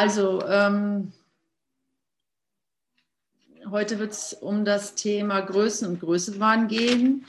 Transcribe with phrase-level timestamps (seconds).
[0.00, 1.12] Also, ähm,
[3.68, 7.26] heute wird es um das Thema Größen und Größenwahn gehen.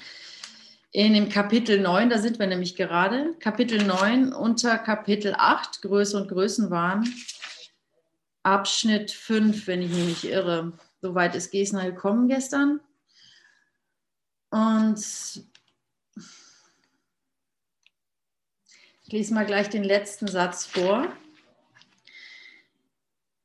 [0.92, 6.15] In dem Kapitel 9, da sind wir nämlich gerade, Kapitel 9 unter Kapitel 8, Größe
[6.15, 7.12] und Größenwahn,
[8.44, 10.74] Abschnitt 5, wenn ich mich nicht irre.
[11.01, 12.81] Soweit ist Gesner gekommen gestern.
[14.51, 15.04] Und
[19.06, 21.12] ich lese mal gleich den letzten Satz vor.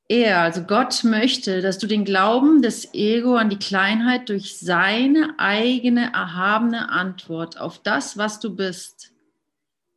[0.08, 5.38] Er, also Gott möchte, dass du den Glauben des Ego an die Kleinheit durch seine
[5.38, 9.12] eigene erhabene Antwort auf das, was du bist,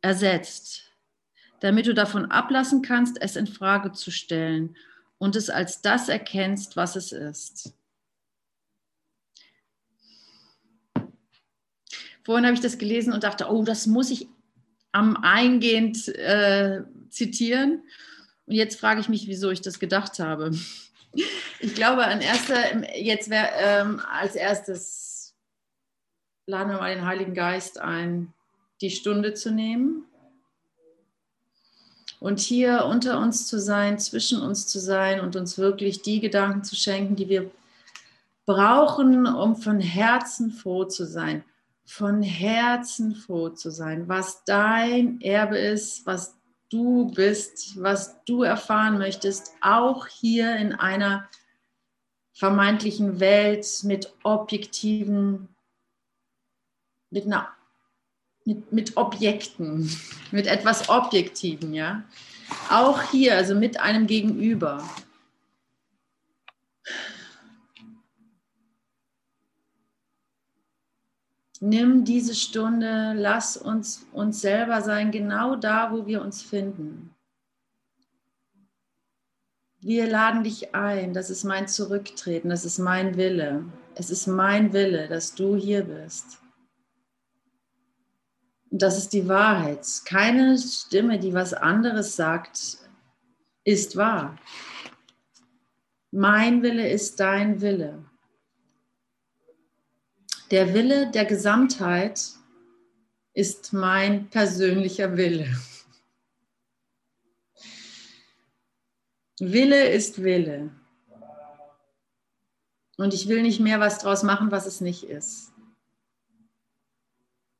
[0.00, 0.94] ersetzt,
[1.60, 4.76] damit du davon ablassen kannst, es in Frage zu stellen
[5.18, 7.74] und es als das erkennst, was es ist.
[12.24, 14.28] Vorhin habe ich das gelesen und dachte, oh, das muss ich
[14.92, 17.82] am eingehend äh, zitieren.
[18.48, 20.52] Und jetzt frage ich mich, wieso ich das gedacht habe.
[21.60, 25.08] Ich glaube, an erster, jetzt wäre ähm, als erstes
[26.48, 28.32] laden wir mal den Heiligen Geist ein,
[28.80, 30.04] die Stunde zu nehmen
[32.20, 36.64] und hier unter uns zu sein, zwischen uns zu sein und uns wirklich die Gedanken
[36.64, 37.50] zu schenken, die wir
[38.46, 41.44] brauchen, um von Herzen froh zu sein.
[41.84, 46.37] Von Herzen froh zu sein, was dein Erbe ist, was
[46.70, 51.28] du bist, was du erfahren möchtest, auch hier in einer
[52.34, 55.48] vermeintlichen Welt mit objektiven,
[57.10, 57.48] mit, einer,
[58.44, 59.90] mit, mit Objekten,
[60.30, 62.04] mit etwas Objektiven, ja.
[62.70, 64.88] Auch hier, also mit einem Gegenüber.
[71.60, 77.14] Nimm diese Stunde, lass uns uns selber sein, genau da, wo wir uns finden.
[79.80, 83.64] Wir laden dich ein, das ist mein Zurücktreten, das ist mein Wille.
[83.94, 86.40] Es ist mein Wille, dass du hier bist.
[88.70, 89.86] Und das ist die Wahrheit.
[90.04, 92.78] Keine Stimme, die was anderes sagt,
[93.64, 94.36] ist wahr.
[96.10, 98.04] Mein Wille ist dein Wille.
[100.50, 102.32] Der Wille der Gesamtheit
[103.34, 105.54] ist mein persönlicher Wille.
[109.38, 110.70] Wille ist Wille.
[112.96, 115.52] Und ich will nicht mehr was draus machen, was es nicht ist.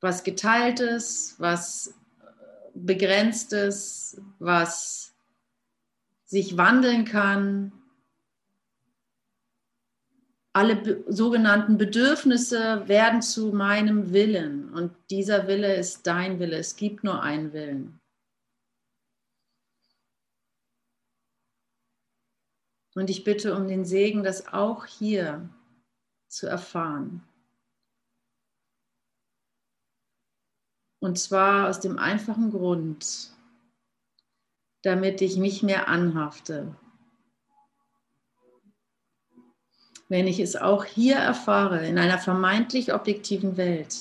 [0.01, 1.95] Was geteiltes, was
[2.75, 5.13] begrenztes, was
[6.25, 7.73] sich wandeln kann,
[10.59, 16.57] alle be sogenannten Bedürfnisse werden zu meinem Willen und dieser Wille ist dein Wille.
[16.57, 18.01] Es gibt nur einen Willen.
[22.97, 25.49] Und ich bitte um den Segen, das auch hier
[26.27, 27.23] zu erfahren.
[31.01, 33.31] Und zwar aus dem einfachen Grund,
[34.83, 36.75] damit ich mich mehr anhafte
[40.09, 43.95] wenn ich es auch hier erfahre, in einer vermeintlich objektiven Welt,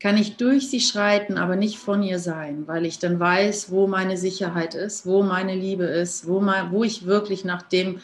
[0.00, 3.86] kann ich durch sie schreiten, aber nicht von ihr sein, weil ich dann weiß, wo
[3.86, 8.00] meine Sicherheit ist, wo meine Liebe ist, wo, mein, wo ich wirklich nach dem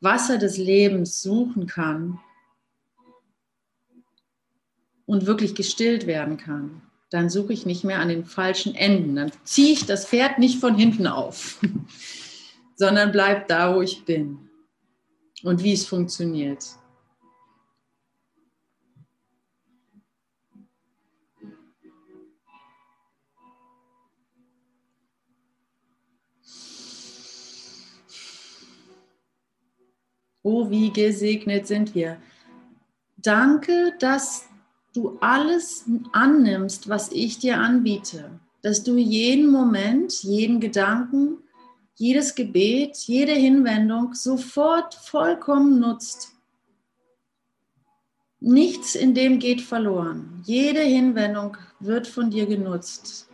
[0.00, 2.18] Wasser des Lebens suchen kann
[5.06, 6.82] und wirklich gestillt werden kann.
[7.10, 9.16] Dann suche ich nicht mehr an den falschen Enden.
[9.16, 11.58] Dann ziehe ich das Pferd nicht von hinten auf,
[12.76, 14.49] sondern bleib da, wo ich bin
[15.42, 16.64] und wie es funktioniert.
[30.42, 32.16] Oh, wie gesegnet sind wir.
[33.18, 34.48] Danke, dass
[34.94, 38.40] du alles annimmst, was ich dir anbiete.
[38.62, 41.38] Dass du jeden Moment, jeden Gedanken,
[42.00, 46.32] jedes Gebet, jede Hinwendung sofort vollkommen nutzt.
[48.40, 50.42] Nichts in dem geht verloren.
[50.46, 53.28] Jede Hinwendung wird von dir genutzt.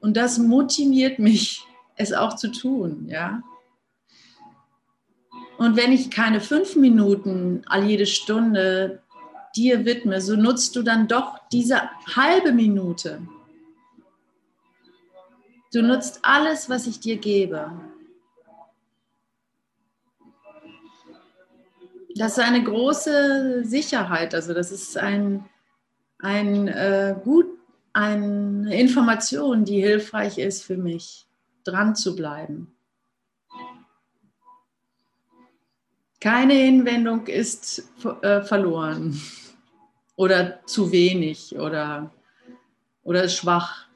[0.00, 1.66] Und das motiviert mich,
[1.96, 3.42] es auch zu tun, ja.
[5.58, 9.02] Und wenn ich keine fünf Minuten all jede Stunde
[9.56, 11.82] dir widme, so nutzt du dann doch diese
[12.14, 13.20] halbe Minute
[15.72, 17.70] Du nutzt alles, was ich dir gebe.
[22.16, 24.34] Das ist eine große Sicherheit.
[24.34, 25.48] Also das ist ein,
[26.18, 27.46] ein äh, gut,
[27.92, 31.26] eine Information, die hilfreich ist für mich.
[31.62, 32.74] dran zu bleiben.
[36.20, 37.84] Keine Hinwendung ist
[38.22, 39.20] äh, verloren
[40.16, 42.10] oder zu wenig oder,
[43.02, 43.89] oder schwach.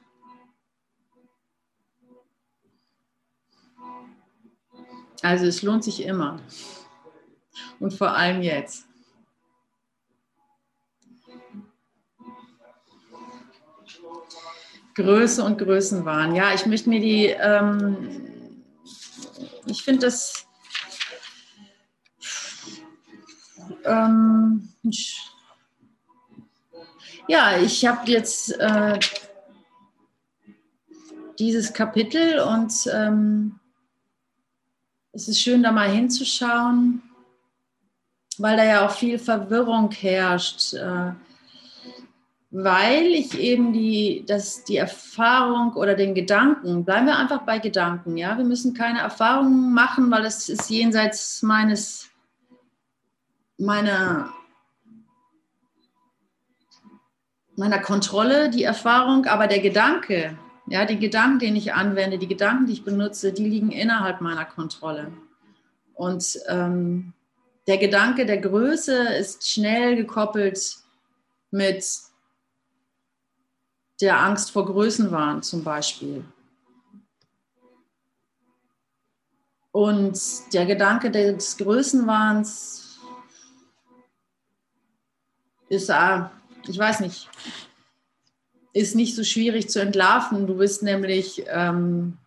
[5.21, 6.39] Also es lohnt sich immer
[7.79, 8.85] und vor allem jetzt.
[14.95, 16.35] Größe und Größenwahn.
[16.35, 18.63] Ja, ich möchte mir die, ähm,
[19.65, 20.47] ich finde das,
[23.83, 24.69] ähm,
[27.27, 28.97] ja, ich habe jetzt äh,
[31.39, 33.59] dieses Kapitel und ähm,
[35.15, 37.01] es ist schön, da mal hinzuschauen,
[38.37, 40.73] weil da ja auch viel Verwirrung herrscht.
[40.73, 41.13] Äh,
[42.51, 48.15] weil ich eben die, das, die Erfahrung oder den Gedanken, bleiben wir einfach bei Gedanken,
[48.15, 52.09] ja, wir müssen keine Erfahrungen machen, weil es ist jenseits meines,
[53.57, 54.31] meiner,
[57.57, 62.65] meiner Kontrolle, die Erfahrung, aber der Gedanke, ja, die Gedanken, den ich anwende, die Gedanken,
[62.65, 65.11] die ich benutze, die liegen innerhalb meiner Kontrolle.
[65.93, 67.13] Und ähm,
[67.67, 70.77] der Gedanke der Größe ist schnell gekoppelt
[71.51, 71.85] mit
[74.01, 76.25] der Angst vor Größenwahn zum Beispiel.
[79.71, 80.19] Und
[80.53, 82.99] der Gedanke des Größenwahns
[85.69, 85.91] ist,
[86.67, 87.29] ich weiß nicht,
[88.75, 90.47] ist nicht so schwierig zu entlarven.
[90.47, 92.17] Du bist nämlich, ähm,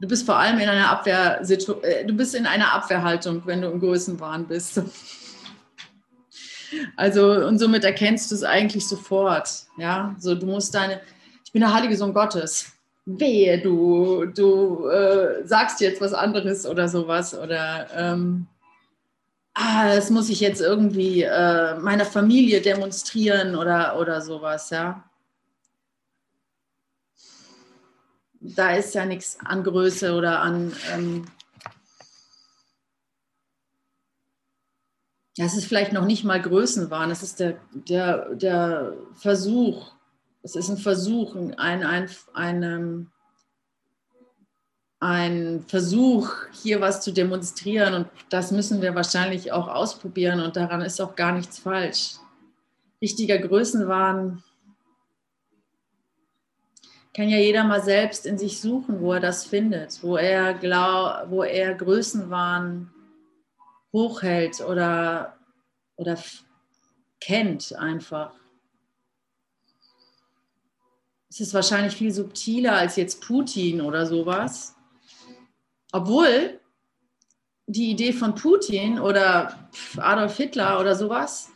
[0.00, 3.70] du bist vor allem in einer Abwehr, äh, du bist in einer Abwehrhaltung, wenn du
[3.70, 4.82] im Größenwahn bist.
[6.96, 9.48] Also, und somit erkennst du es eigentlich sofort.
[9.78, 11.00] Ja, so du musst deine,
[11.44, 12.72] ich bin der heilige Sohn Gottes.
[13.06, 18.48] Wehe, du, du äh, sagst jetzt was anderes oder sowas oder ähm,
[19.54, 25.04] ah, das muss ich jetzt irgendwie äh, meiner Familie demonstrieren oder, oder sowas, ja.
[28.40, 31.26] Da ist ja nichts an Größe oder an ähm,
[35.36, 39.92] das ist vielleicht noch nicht mal Größenwahn, es ist der, der, der Versuch,
[40.42, 43.10] es ist ein Versuch, ein, ein, ein, ein
[45.66, 50.98] Versuch, hier was zu demonstrieren und das müssen wir wahrscheinlich auch ausprobieren und daran ist
[51.00, 52.14] auch gar nichts falsch.
[53.02, 54.42] Richtiger Größenwahn
[57.12, 61.30] kann ja jeder mal selbst in sich suchen, wo er das findet, wo er, glaub,
[61.30, 62.90] wo er Größenwahn
[63.92, 65.36] hochhält oder,
[65.96, 66.18] oder
[67.20, 68.32] kennt einfach.
[71.28, 74.74] Es ist wahrscheinlich viel subtiler als jetzt Putin oder sowas.
[75.94, 76.58] Obwohl
[77.66, 81.50] die Idee von Putin oder Adolf Hitler oder sowas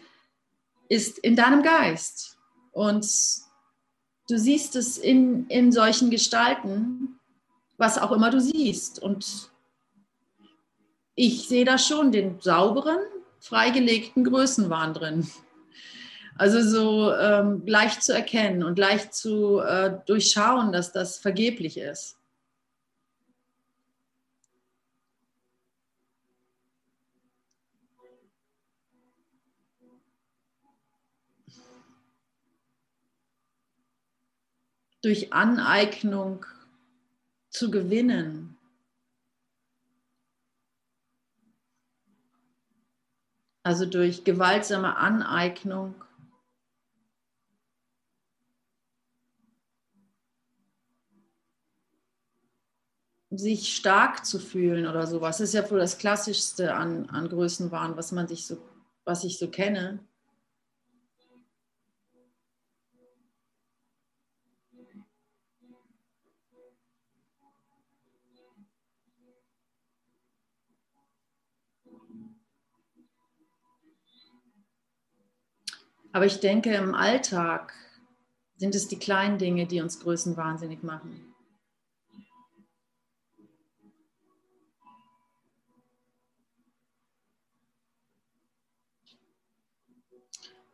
[0.88, 2.38] ist in deinem Geist.
[2.70, 3.04] Und
[4.28, 7.18] du siehst es in, in solchen Gestalten,
[7.78, 9.02] was auch immer du siehst.
[9.02, 9.50] Und
[11.16, 13.00] ich sehe da schon den sauberen,
[13.40, 15.28] freigelegten Größenwahn drin.
[16.36, 22.17] Also so ähm, leicht zu erkennen und leicht zu äh, durchschauen, dass das vergeblich ist.
[35.08, 36.44] Durch Aneignung
[37.48, 38.58] zu gewinnen,
[43.62, 45.94] also durch gewaltsame Aneignung.
[53.30, 55.38] sich stark zu fühlen oder sowas.
[55.38, 58.58] Das ist ja wohl das Klassischste an, an Größenwahn, was man sich so,
[59.04, 60.06] was ich so kenne.
[76.12, 77.74] Aber ich denke, im Alltag
[78.56, 81.34] sind es die kleinen Dinge, die uns größenwahnsinnig machen.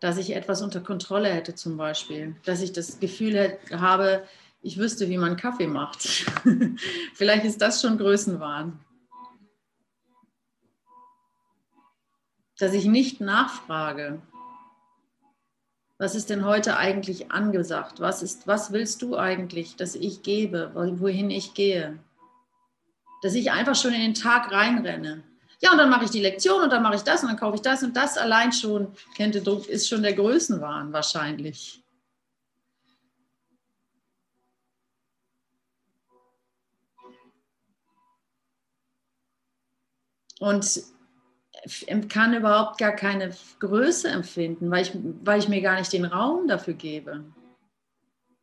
[0.00, 2.36] Dass ich etwas unter Kontrolle hätte zum Beispiel.
[2.44, 4.26] Dass ich das Gefühl habe,
[4.60, 6.02] ich wüsste, wie man Kaffee macht.
[7.14, 8.78] Vielleicht ist das schon Größenwahn.
[12.58, 14.22] Dass ich nicht nachfrage,
[15.98, 18.00] Was ist denn heute eigentlich angesagt?
[18.00, 21.98] Was, ist, was willst du eigentlich, dass ich gebe, wohin ich gehe?
[23.22, 25.22] Dass ich einfach schon in den Tag reinrenne.
[25.60, 27.54] Ja, und dann mache ich die Lektion und dann mache ich das und dann kaufe
[27.54, 31.80] ich das und das allein schon, kennt ihr, ist schon der Größenwahn wahrscheinlich.
[40.40, 40.82] Und
[42.09, 43.30] kann überhaupt gar keine
[43.61, 44.92] Größe empfinden, weil ich,
[45.23, 47.25] weil ich mir gar nicht den Raum dafür gebe,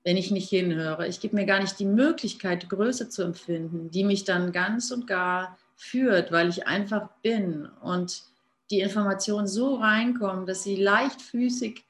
[0.04, 1.08] wenn ich nicht hinhöre.
[1.08, 5.08] Ich gebe mir gar nicht die Möglichkeit, Größe zu empfinden, die mich dann ganz und
[5.08, 8.24] gar führt, weil ich einfach bin und
[8.70, 11.84] die Informationen so reinkommen, dass sie leichtfüßig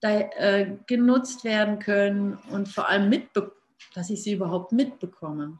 [0.00, 3.08] da, äh, genutzt werden können und vor allem
[3.94, 5.58] dass ich sie überhaupt mitbekomme.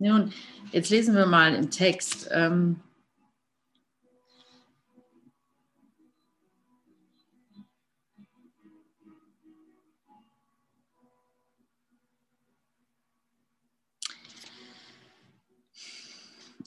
[0.00, 0.32] Nun,
[0.70, 2.28] jetzt lesen wir mal im Text.
[2.30, 2.80] Ähm,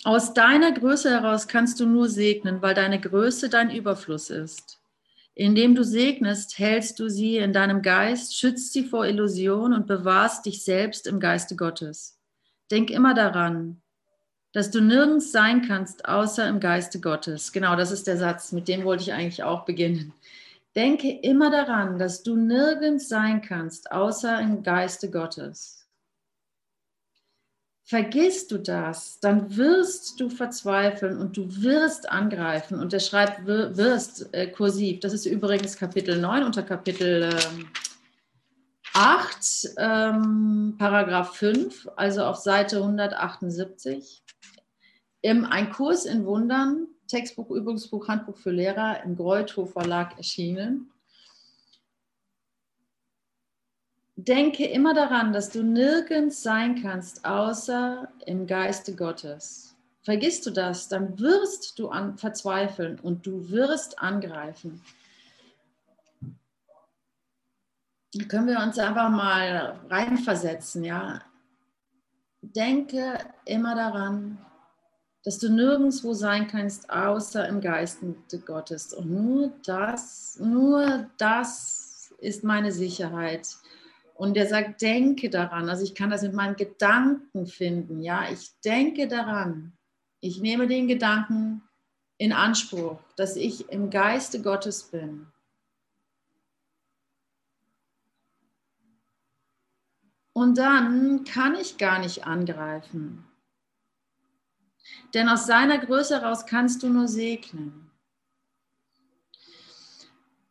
[0.04, 4.82] Aus deiner Größe heraus kannst du nur segnen, weil deine Größe dein Überfluss ist.
[5.36, 10.48] Indem du segnest, hältst du sie in deinem Geist, schützt sie vor Illusion und bewahrst
[10.48, 12.21] dich selbst im Geiste Gottes.
[12.72, 13.82] Denk immer daran,
[14.54, 17.52] dass du nirgends sein kannst, außer im Geiste Gottes.
[17.52, 20.14] Genau, das ist der Satz, mit dem wollte ich eigentlich auch beginnen.
[20.76, 25.86] Denke immer daran, dass du nirgends sein kannst, außer im Geiste Gottes.
[27.84, 32.80] Vergisst du das, dann wirst du verzweifeln und du wirst angreifen.
[32.80, 35.02] Und er schreibt wirst äh, kursiv.
[35.02, 37.68] Das ist übrigens Kapitel 9 unter Kapitel ähm,
[38.94, 44.24] 8, ähm, Paragraph 5, also auf Seite 178.
[45.22, 50.92] Im Ein Kurs in Wundern, Textbuch, Übungsbuch, Handbuch für Lehrer im Greuthof Verlag erschienen.
[54.16, 59.76] Denke immer daran, dass du nirgends sein kannst, außer im Geiste Gottes.
[60.04, 64.82] Vergisst du das, dann wirst du verzweifeln und du wirst angreifen.
[66.20, 66.30] Da
[68.28, 71.22] können wir uns einfach mal reinversetzen, ja.
[72.42, 74.38] Denke immer daran,
[75.24, 78.16] dass du nirgendwo sein kannst, außer im Geiste
[78.46, 78.94] Gottes.
[78.94, 83.48] Und nur das, nur das ist meine Sicherheit.
[84.16, 85.70] Und er sagt, denke daran.
[85.70, 88.02] Also ich kann das mit meinen Gedanken finden.
[88.02, 89.74] Ja, ich denke daran.
[90.20, 91.64] Ich nehme den Gedanken
[92.18, 95.28] in Anspruch, dass ich im Geiste Gottes bin.
[100.34, 103.26] Und dann kann ich gar nicht angreifen.
[105.14, 107.92] Denn aus seiner Größe heraus kannst du nur segnen.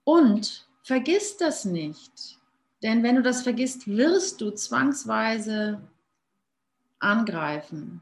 [0.05, 2.39] Und vergiss das nicht.
[2.83, 5.81] Denn wenn du das vergisst, wirst du zwangsweise
[6.99, 8.01] angreifen.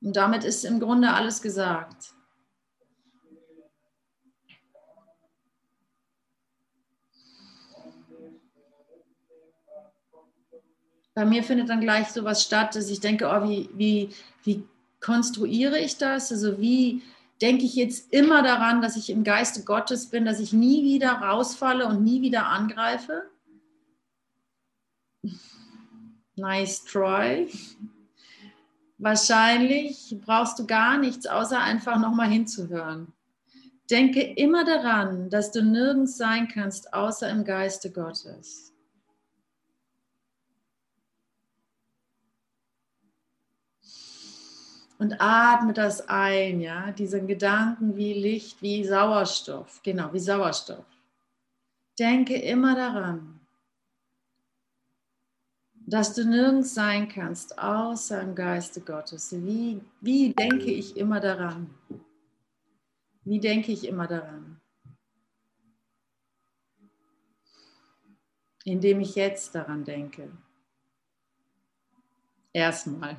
[0.00, 2.14] Und damit ist im Grunde alles gesagt.
[11.14, 14.10] Bei mir findet dann gleich sowas statt, dass ich denke, oh, wie, wie,
[14.44, 14.64] wie
[15.00, 16.32] konstruiere ich das?
[16.32, 17.02] Also wie
[17.42, 21.12] denke ich jetzt immer daran, dass ich im Geiste Gottes bin, dass ich nie wieder
[21.12, 23.24] rausfalle und nie wieder angreife?
[26.36, 27.48] Nice try.
[28.98, 33.12] Wahrscheinlich brauchst du gar nichts, außer einfach nochmal hinzuhören.
[33.90, 38.71] Denke immer daran, dass du nirgends sein kannst, außer im Geiste Gottes.
[45.02, 50.84] Und atme das ein, ja, diesen Gedanken wie Licht, wie Sauerstoff, genau, wie Sauerstoff.
[51.98, 53.40] Denke immer daran,
[55.74, 59.32] dass du nirgends sein kannst, außer im Geiste Gottes.
[59.32, 61.74] Wie, wie denke ich immer daran?
[63.24, 64.60] Wie denke ich immer daran?
[68.64, 70.30] Indem ich jetzt daran denke.
[72.52, 73.16] Erstmal.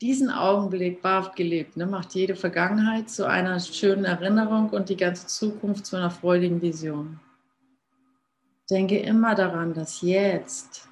[0.00, 5.26] diesen Augenblick wahrhaft gelebt, ne, macht jede Vergangenheit zu einer schönen Erinnerung und die ganze
[5.26, 7.18] Zukunft zu einer freudigen Vision.
[8.68, 10.88] Denke immer daran, dass jetzt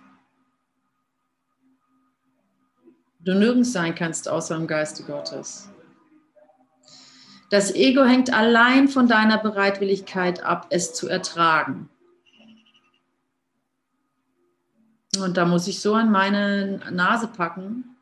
[3.20, 5.70] du nirgends sein kannst außer im Geiste Gottes.
[7.50, 11.88] Das Ego hängt allein von deiner Bereitwilligkeit ab, es zu ertragen.
[15.18, 17.93] Und da muss ich so an meine Nase packen.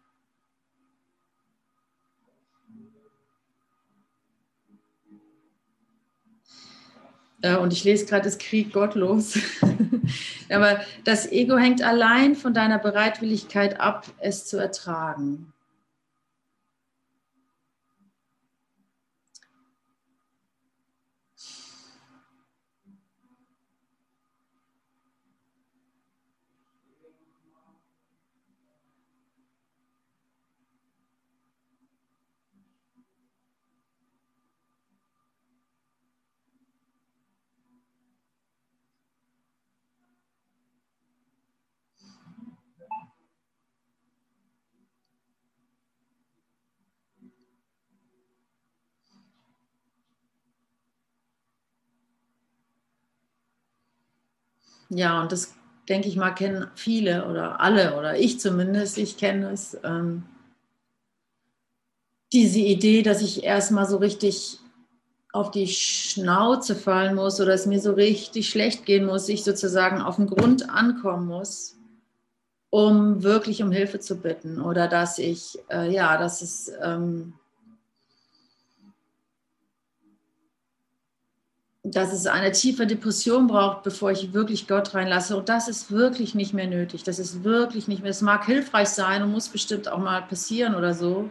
[7.60, 9.38] Und ich lese gerade das Krieg gottlos.
[10.50, 15.52] Aber das Ego hängt allein von deiner Bereitwilligkeit ab, es zu ertragen.
[54.94, 55.54] Ja, und das
[55.88, 59.76] denke ich mal, kennen viele oder alle oder ich zumindest, ich kenne es.
[59.82, 60.24] Ähm,
[62.32, 64.58] diese Idee, dass ich erstmal so richtig
[65.32, 70.02] auf die Schnauze fallen muss oder es mir so richtig schlecht gehen muss, ich sozusagen
[70.02, 71.78] auf den Grund ankommen muss,
[72.68, 77.32] um wirklich um Hilfe zu bitten oder dass ich, äh, ja, dass es ähm,
[81.94, 85.36] dass es eine tiefe Depression braucht, bevor ich wirklich Gott reinlasse.
[85.36, 87.02] Und das ist wirklich nicht mehr nötig.
[87.02, 88.10] Das ist wirklich nicht mehr.
[88.10, 91.30] Es mag hilfreich sein und muss bestimmt auch mal passieren oder so.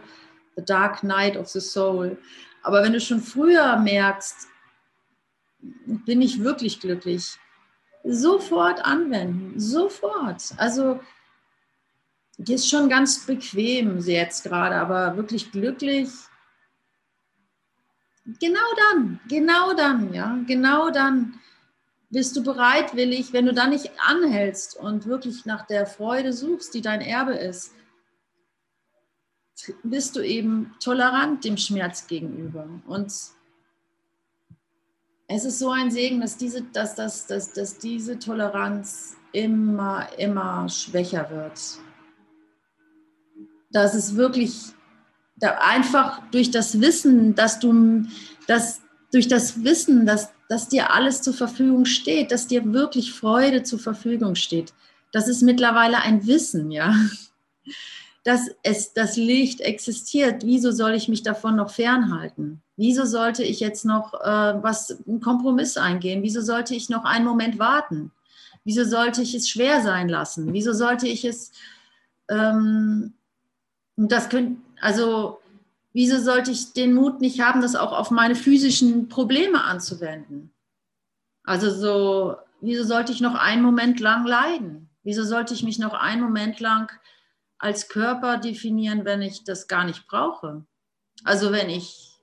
[0.56, 2.16] The Dark Night of the Soul.
[2.62, 4.46] Aber wenn du schon früher merkst,
[5.84, 7.38] bin ich wirklich glücklich,
[8.04, 9.58] sofort anwenden.
[9.58, 10.42] Sofort.
[10.58, 11.00] Also,
[12.38, 16.08] die ist schon ganz bequem jetzt gerade, aber wirklich glücklich
[18.24, 18.60] Genau
[18.90, 21.40] dann, genau dann, ja, genau dann
[22.10, 26.82] bist du bereitwillig, wenn du dann nicht anhältst und wirklich nach der Freude suchst, die
[26.82, 27.72] dein Erbe ist,
[29.82, 32.68] bist du eben tolerant dem Schmerz gegenüber.
[32.86, 33.12] Und
[35.28, 40.68] es ist so ein Segen, dass diese, dass, dass, dass, dass diese Toleranz immer, immer
[40.68, 41.60] schwächer wird.
[43.70, 44.74] Dass es wirklich
[45.42, 48.04] da einfach durch das Wissen, dass du,
[48.46, 53.64] dass, durch das Wissen, dass, dass dir alles zur Verfügung steht, dass dir wirklich Freude
[53.64, 54.72] zur Verfügung steht.
[55.10, 56.94] Das ist mittlerweile ein Wissen, ja.
[58.24, 60.44] Dass es, das Licht existiert.
[60.44, 62.62] Wieso soll ich mich davon noch fernhalten?
[62.76, 66.22] Wieso sollte ich jetzt noch äh, was, einen Kompromiss eingehen?
[66.22, 68.12] Wieso sollte ich noch einen Moment warten?
[68.62, 70.52] Wieso sollte ich es schwer sein lassen?
[70.52, 71.50] Wieso sollte ich es,
[72.30, 73.14] ähm,
[73.96, 75.40] das könnte, also,
[75.92, 80.52] wieso sollte ich den Mut nicht haben, das auch auf meine physischen Probleme anzuwenden?
[81.44, 84.90] Also so, wieso sollte ich noch einen Moment lang leiden?
[85.04, 86.90] Wieso sollte ich mich noch einen Moment lang
[87.58, 90.66] als Körper definieren, wenn ich das gar nicht brauche?
[91.22, 92.18] Also wenn ich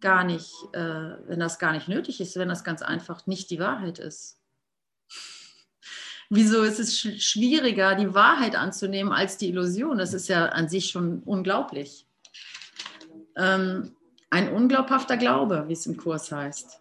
[0.00, 3.58] gar nicht, äh, wenn das gar nicht nötig ist, wenn das ganz einfach nicht die
[3.60, 4.39] Wahrheit ist.
[6.32, 9.98] Wieso ist es schwieriger, die Wahrheit anzunehmen als die Illusion?
[9.98, 12.06] Das ist ja an sich schon unglaublich.
[13.36, 13.96] Ähm,
[14.30, 16.80] ein unglaubhafter Glaube, wie es im Kurs heißt.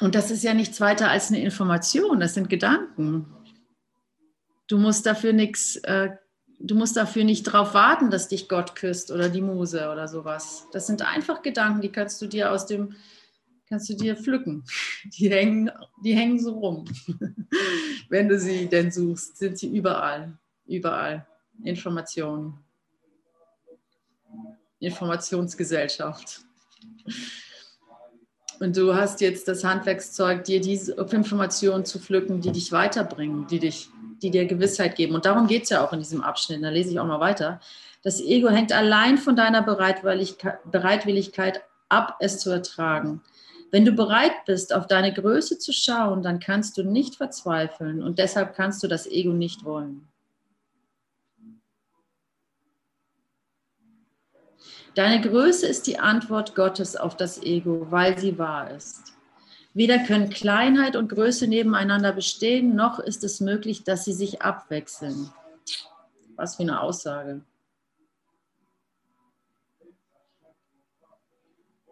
[0.00, 3.32] Und das ist ja nichts weiter als eine Information, das sind Gedanken.
[4.66, 6.10] Du musst dafür nichts, äh,
[6.58, 10.66] du musst dafür nicht darauf warten, dass dich Gott küsst oder die Muse oder sowas.
[10.72, 12.96] Das sind einfach Gedanken, die kannst du dir aus dem
[13.72, 14.64] kannst du dir pflücken.
[15.18, 15.70] Die hängen,
[16.04, 16.84] die hängen so rum.
[18.10, 20.36] Wenn du sie denn suchst, sind sie überall.
[20.66, 21.26] Überall.
[21.64, 22.58] Informationen.
[24.78, 26.42] Informationsgesellschaft.
[28.60, 33.58] Und du hast jetzt das Handwerkszeug, dir diese Informationen zu pflücken, die dich weiterbringen, die,
[33.58, 33.88] dich,
[34.20, 35.14] die dir Gewissheit geben.
[35.14, 36.62] Und darum geht es ja auch in diesem Abschnitt.
[36.62, 37.58] Da lese ich auch mal weiter.
[38.02, 43.22] Das Ego hängt allein von deiner Bereitwilligkeit ab, es zu ertragen.
[43.72, 48.18] Wenn du bereit bist, auf deine Größe zu schauen, dann kannst du nicht verzweifeln und
[48.18, 50.06] deshalb kannst du das Ego nicht wollen.
[54.94, 59.14] Deine Größe ist die Antwort Gottes auf das Ego, weil sie wahr ist.
[59.72, 65.32] Weder können Kleinheit und Größe nebeneinander bestehen, noch ist es möglich, dass sie sich abwechseln.
[66.36, 67.40] Was für eine Aussage.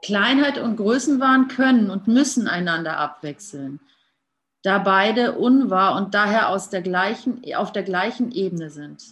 [0.02, 3.80] Kleinheit und Größenwahn können und müssen einander abwechseln,
[4.62, 9.02] da beide unwahr und daher aus der gleichen, auf der gleichen Ebene sind.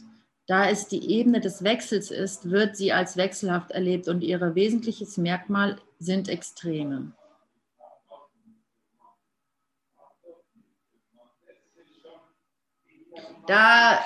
[0.47, 5.19] Da es die Ebene des Wechsels ist, wird sie als wechselhaft erlebt und ihr wesentliches
[5.19, 7.13] Merkmal sind Extreme.
[13.47, 13.99] Da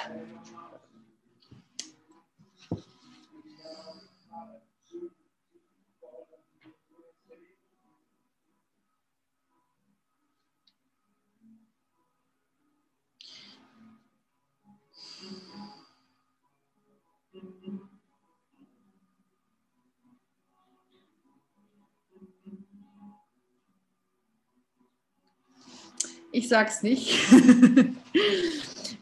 [26.33, 27.31] Ich sag's nicht.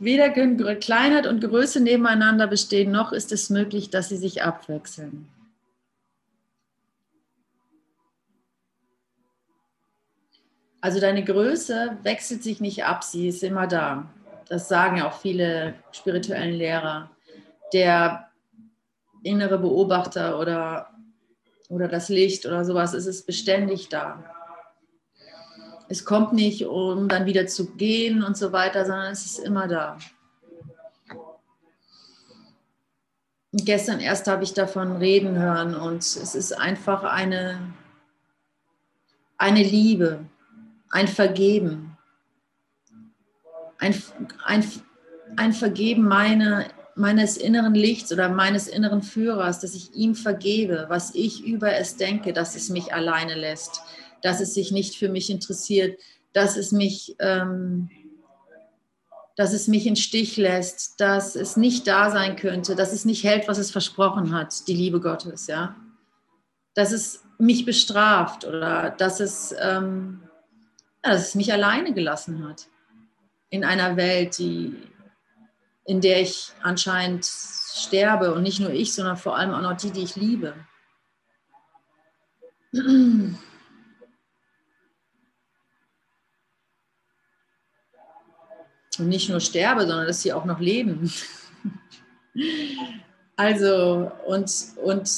[0.01, 5.29] Weder können Kleinheit und Größe nebeneinander bestehen, noch ist es möglich, dass sie sich abwechseln.
[10.81, 14.11] Also deine Größe wechselt sich nicht ab, sie ist immer da.
[14.49, 17.11] Das sagen ja auch viele spirituellen Lehrer.
[17.73, 18.29] Der
[19.23, 20.91] innere Beobachter oder,
[21.69, 24.40] oder das Licht oder sowas, ist es beständig da
[25.91, 29.67] es kommt nicht, um dann wieder zu gehen und so weiter, sondern es ist immer
[29.67, 29.99] da.
[33.51, 37.75] Und gestern erst habe ich davon reden hören und es ist einfach eine,
[39.37, 40.21] eine Liebe,
[40.91, 41.99] ein Vergeben,
[43.79, 44.01] ein,
[44.45, 44.65] ein,
[45.37, 51.17] ein Vergeben meine, meines inneren Lichts oder meines inneren Führers, dass ich ihm vergebe, was
[51.17, 53.83] ich über es denke, dass es mich alleine lässt,
[54.23, 55.99] dass es sich nicht für mich interessiert,
[56.33, 57.91] dass es mich, ähm,
[59.37, 63.25] dass es mich in Stich lässt, dass es nicht da sein könnte, dass es nicht
[63.25, 65.77] hält, was es versprochen hat, die Liebe Gottes, ja.
[66.75, 70.21] Dass es mich bestraft oder dass es, ähm,
[71.05, 72.69] ja, dass es mich alleine gelassen hat
[73.49, 74.77] in einer Welt, die,
[75.85, 79.91] in der ich anscheinend sterbe und nicht nur ich, sondern vor allem auch noch die,
[79.91, 80.55] die ich liebe.
[89.01, 91.11] und nicht nur sterbe, sondern dass sie auch noch leben.
[93.37, 95.11] also, und, und,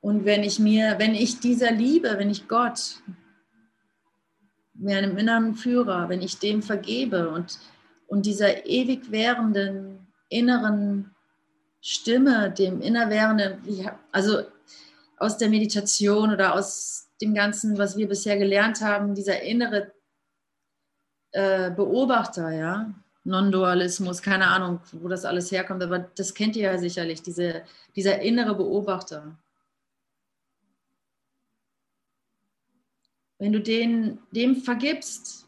[0.00, 3.02] und wenn ich mir, wenn ich dieser Liebe, wenn ich Gott,
[4.74, 7.58] meinem inneren Führer, wenn ich dem vergebe und,
[8.06, 11.14] und dieser ewig währenden inneren
[11.80, 13.58] Stimme, dem innerwährenden,
[14.12, 14.42] also
[15.18, 19.92] aus der Meditation oder aus dem Ganzen, was wir bisher gelernt haben, dieser innere
[21.36, 22.94] äh, Beobachter, ja,
[23.24, 27.62] Non-Dualismus, keine Ahnung, wo das alles herkommt, aber das kennt ihr ja sicherlich, diese,
[27.94, 29.36] dieser innere Beobachter.
[33.38, 35.46] Wenn du den, dem vergibst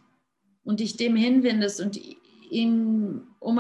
[0.63, 1.99] und dich dem hinwendest und
[2.51, 3.59] ihn um,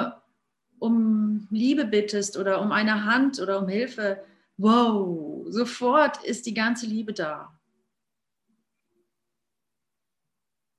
[0.78, 4.22] um Liebe bittest oder um eine Hand oder um Hilfe,
[4.58, 7.57] wow, sofort ist die ganze Liebe da.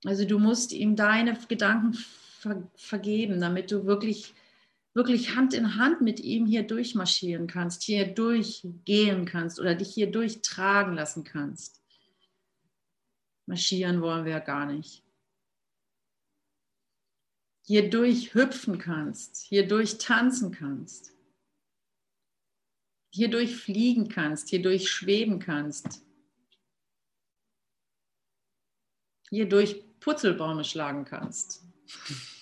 [0.04, 4.34] Also du musst ihm deine Gedanken ver vergeben, damit du wirklich,
[4.94, 10.10] wirklich Hand in Hand mit ihm hier durchmarschieren kannst, hier durchgehen kannst oder dich hier
[10.10, 11.82] durchtragen lassen kannst.
[13.46, 15.04] Marschieren wollen wir ja gar nicht.
[17.66, 21.12] Hier durchhüpfen kannst, hier durchtanzen kannst,
[23.12, 26.02] hier durchfliegen kannst, hier durchschweben kannst,
[29.28, 31.62] hier durch Purzelbäume schlagen kannst.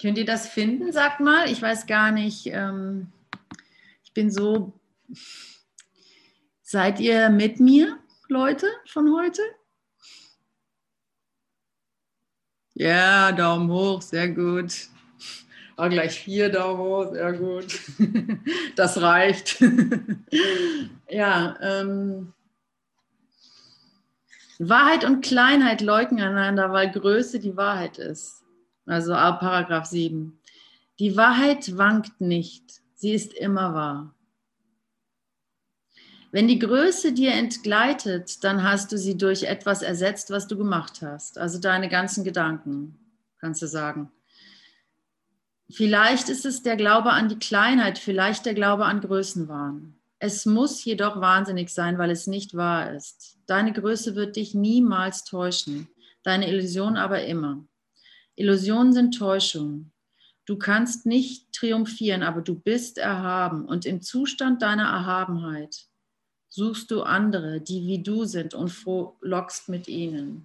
[0.00, 0.92] Könnt ihr das finden?
[0.92, 1.50] Sagt mal.
[1.50, 2.46] Ich weiß gar nicht.
[2.46, 3.12] Ähm,
[4.04, 4.72] ich bin so.
[6.62, 9.42] Seid ihr mit mir, Leute, von heute?
[12.74, 14.88] Ja, Daumen hoch, sehr gut.
[15.78, 17.78] Ah, gleich vier hoch, sehr gut.
[18.76, 19.62] Das reicht.
[21.10, 22.34] Ja, ähm,
[24.58, 28.44] Wahrheit und Kleinheit leugnen einander, weil Größe die Wahrheit ist.
[28.84, 30.38] Also Paragraph 7.
[30.98, 34.14] Die Wahrheit wankt nicht, sie ist immer wahr.
[36.30, 41.00] Wenn die Größe dir entgleitet, dann hast du sie durch etwas ersetzt, was du gemacht
[41.00, 41.38] hast.
[41.38, 42.98] Also deine ganzen Gedanken,
[43.40, 44.12] kannst du sagen.
[45.70, 49.94] Vielleicht ist es der Glaube an die Kleinheit, vielleicht der Glaube an Größenwahn.
[50.18, 53.38] Es muss jedoch wahnsinnig sein, weil es nicht wahr ist.
[53.46, 55.88] Deine Größe wird dich niemals täuschen,
[56.22, 57.64] deine Illusion aber immer.
[58.34, 59.92] Illusionen sind Täuschungen.
[60.46, 65.86] Du kannst nicht triumphieren, aber du bist erhaben und im Zustand deiner Erhabenheit
[66.48, 70.44] suchst du andere, die wie du sind und frohlockst mit ihnen.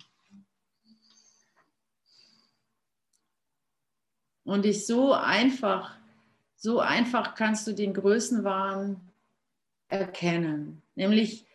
[4.43, 5.95] Und ich so einfach,
[6.55, 8.99] so einfach kannst du den Größenwahn
[9.87, 10.81] erkennen.
[10.95, 11.45] Nämlich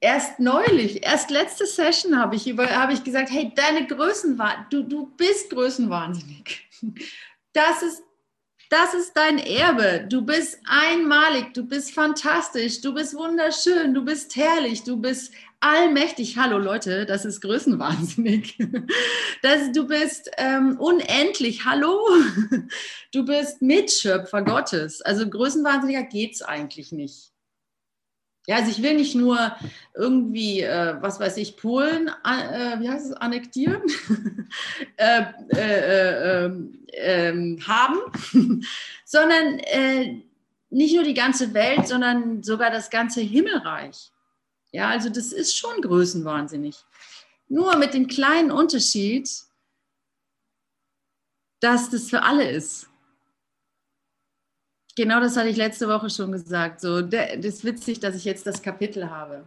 [0.00, 5.06] erst neulich, erst letzte Session habe ich, hab ich gesagt, hey, deine Größenwahn, du, du
[5.16, 6.68] bist größenwahnsinnig.
[7.54, 8.02] Das ist,
[8.70, 10.06] das ist dein Erbe.
[10.08, 16.36] Du bist einmalig, du bist fantastisch, du bist wunderschön, du bist herrlich, du bist allmächtig.
[16.36, 18.58] Hallo Leute, das ist größenwahnsinnig.
[19.40, 21.64] Das, du bist ähm, unendlich.
[21.64, 22.00] Hallo,
[23.12, 25.00] du bist Mitschöpfer Gottes.
[25.00, 27.30] Also größenwahnsinniger geht es eigentlich nicht.
[28.48, 29.54] Ja, also ich will nicht nur
[29.94, 33.82] irgendwie, äh, was weiß ich, Polen, äh, wie heißt es, annektieren,
[34.96, 37.98] äh, äh, ähm, ähm, haben,
[39.04, 40.22] sondern äh,
[40.70, 44.12] nicht nur die ganze Welt, sondern sogar das ganze Himmelreich.
[44.72, 46.78] Ja, also das ist schon größenwahnsinnig.
[47.48, 49.28] Nur mit dem kleinen Unterschied,
[51.60, 52.87] dass das für alle ist.
[54.98, 56.80] Genau das hatte ich letzte Woche schon gesagt.
[56.80, 59.44] So, das ist witzig, dass ich jetzt das Kapitel habe.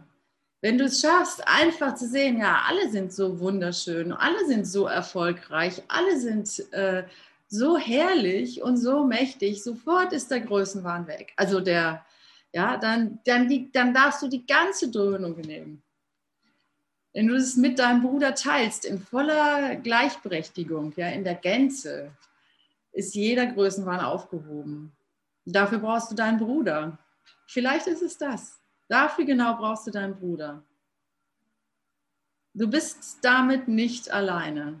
[0.62, 4.86] Wenn du es schaffst, einfach zu sehen, ja, alle sind so wunderschön, alle sind so
[4.86, 7.04] erfolgreich, alle sind äh,
[7.48, 11.34] so herrlich und so mächtig, sofort ist der Größenwahn weg.
[11.36, 12.02] Also der,
[12.54, 15.82] ja, dann, dann, die, dann darfst du die ganze Dröhnung nehmen.
[17.12, 22.10] Wenn du es mit deinem Bruder teilst, in voller Gleichberechtigung, ja, in der Gänze,
[22.92, 24.96] ist jeder Größenwahn aufgehoben.
[25.44, 26.98] Dafür brauchst du deinen Bruder.
[27.46, 28.60] Vielleicht ist es das.
[28.88, 30.62] Dafür genau brauchst du deinen Bruder.
[32.54, 34.80] Du bist damit nicht alleine.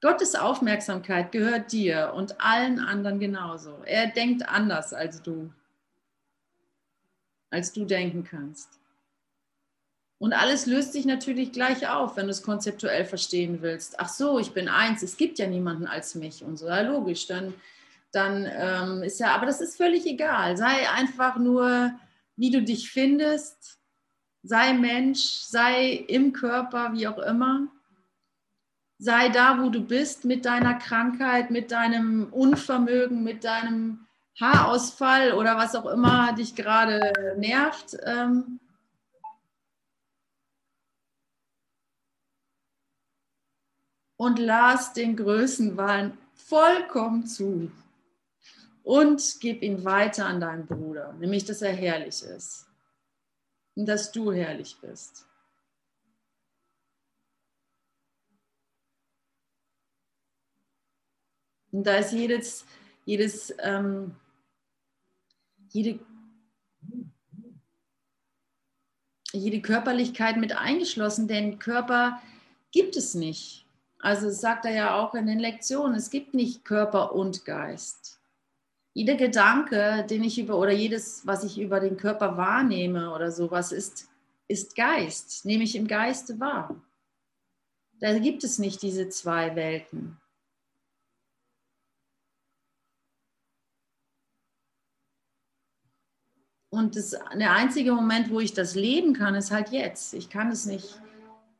[0.00, 3.82] Gottes Aufmerksamkeit gehört dir und allen anderen genauso.
[3.84, 5.52] Er denkt anders als du
[7.50, 8.78] als du denken kannst.
[10.18, 13.98] Und alles löst sich natürlich gleich auf, wenn du es konzeptuell verstehen willst.
[13.98, 16.68] Ach so, ich bin eins, es gibt ja niemanden als mich und so.
[16.68, 17.54] Ja, logisch, dann,
[18.12, 20.56] dann ähm, ist ja, aber das ist völlig egal.
[20.56, 21.92] Sei einfach nur,
[22.36, 23.78] wie du dich findest.
[24.42, 27.68] Sei Mensch, sei im Körper, wie auch immer.
[28.98, 34.06] Sei da, wo du bist, mit deiner Krankheit, mit deinem Unvermögen, mit deinem
[34.40, 37.96] Haarausfall oder was auch immer dich gerade nervt.
[38.04, 38.60] Ähm,
[44.16, 47.70] und las den Größenwahn vollkommen zu
[48.82, 52.66] und gib ihn weiter an deinen Bruder, nämlich dass er herrlich ist
[53.74, 55.26] und dass du herrlich bist.
[61.72, 62.64] Und da ist jedes,
[63.04, 64.16] jedes ähm,
[65.72, 66.00] jede,
[69.32, 72.20] jede Körperlichkeit mit eingeschlossen, denn Körper
[72.72, 73.66] gibt es nicht.
[73.98, 78.19] Also sagt er ja auch in den Lektionen, es gibt nicht Körper und Geist.
[79.00, 83.72] Jeder Gedanke, den ich über oder jedes, was ich über den Körper wahrnehme oder sowas,
[83.72, 84.10] ist,
[84.46, 86.78] ist Geist, nehme ich im Geiste wahr.
[87.98, 90.20] Da gibt es nicht diese zwei Welten.
[96.68, 100.12] Und das, der einzige Moment, wo ich das leben kann, ist halt jetzt.
[100.12, 101.00] Ich kann es nicht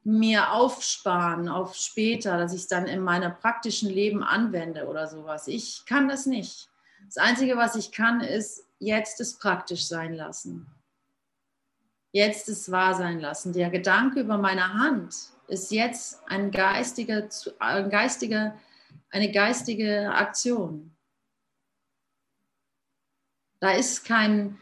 [0.05, 5.49] mir aufsparen auf später, dass ich es dann in meinem praktischen Leben anwende oder sowas.
[5.49, 6.70] Ich kann das nicht.
[7.07, 10.67] Das Einzige, was ich kann, ist jetzt es praktisch sein lassen.
[12.13, 13.53] Jetzt es wahr sein lassen.
[13.53, 15.15] Der Gedanke über meine Hand
[15.49, 18.57] ist jetzt ein geistiger, ein geistiger,
[19.11, 20.95] eine geistige Aktion.
[23.61, 24.59] Da ist kein,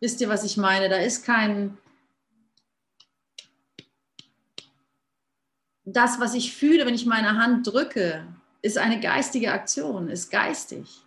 [0.00, 0.88] Wisst ihr, was ich meine?
[0.88, 1.76] Da ist kein.
[5.84, 8.26] Das, was ich fühle, wenn ich meine Hand drücke,
[8.62, 11.02] ist eine geistige Aktion, ist geistig.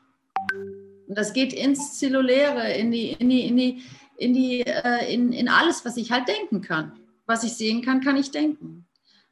[1.08, 3.84] Und das geht ins Zelluläre, in die, in die, in die,
[4.18, 7.00] in die, äh, in, in alles, was ich halt denken kann.
[7.26, 8.86] Was ich sehen kann, kann ich denken.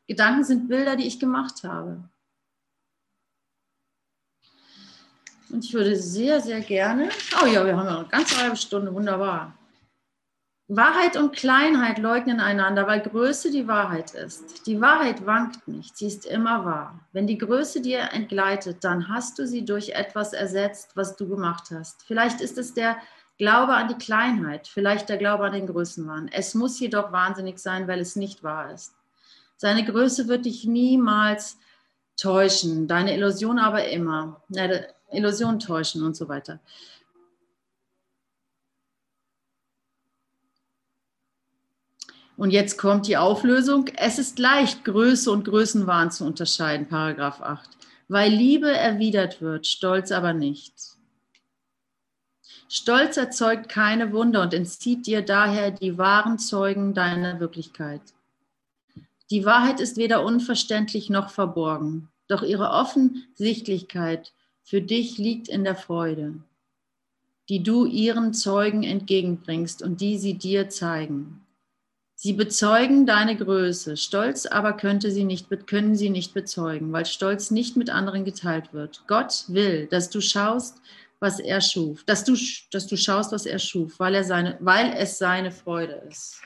[0.07, 2.09] Gedanken sind Bilder, die ich gemacht habe.
[5.51, 7.09] Und ich würde sehr, sehr gerne,
[7.41, 9.58] oh ja, wir haben ja eine ganze halbe Stunde, wunderbar.
[10.71, 14.67] Wahrheit und Kleinheit leugnen einander, weil Größe die Wahrheit ist.
[14.67, 16.99] Die Wahrheit wankt nicht, sie ist immer wahr.
[17.11, 21.71] Wenn die Größe dir entgleitet, dann hast du sie durch etwas ersetzt, was du gemacht
[21.73, 22.03] hast.
[22.03, 22.97] Vielleicht ist es der
[23.39, 26.29] Glaube an die Kleinheit, vielleicht der Glaube an den Größenwahn.
[26.31, 28.93] Es muss jedoch wahnsinnig sein, weil es nicht wahr ist.
[29.57, 31.57] Seine Größe wird dich niemals
[32.15, 34.43] täuschen, deine Illusion aber immer.
[35.11, 36.59] Illusion täuschen und so weiter.
[42.39, 43.89] Und jetzt kommt die Auflösung.
[43.97, 47.69] Es ist leicht, Größe und Größenwahn zu unterscheiden, Paragraph 8.
[48.07, 50.73] Weil Liebe erwidert wird, Stolz aber nicht.
[52.69, 58.01] Stolz erzeugt keine Wunder und entzieht dir daher die wahren Zeugen deiner Wirklichkeit.
[59.31, 64.31] Die Wahrheit ist weder unverständlich noch verborgen, doch ihre Offensichtlichkeit
[64.63, 66.35] für dich liegt in der Freude,
[67.49, 71.41] die du ihren Zeugen entgegenbringst und die sie dir zeigen.
[72.21, 77.49] Sie bezeugen deine Größe, Stolz aber könnte sie nicht, können sie nicht bezeugen, weil Stolz
[77.49, 79.05] nicht mit anderen geteilt wird.
[79.07, 80.81] Gott will, dass du schaust,
[81.21, 82.35] was er schuf, dass du,
[82.71, 86.41] dass du schaust, was er schuf, weil, er seine, weil es seine Freude ist.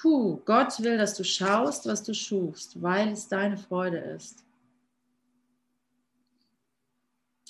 [0.00, 4.46] Puh, Gott will, dass du schaust, was du schufst, weil es deine Freude ist.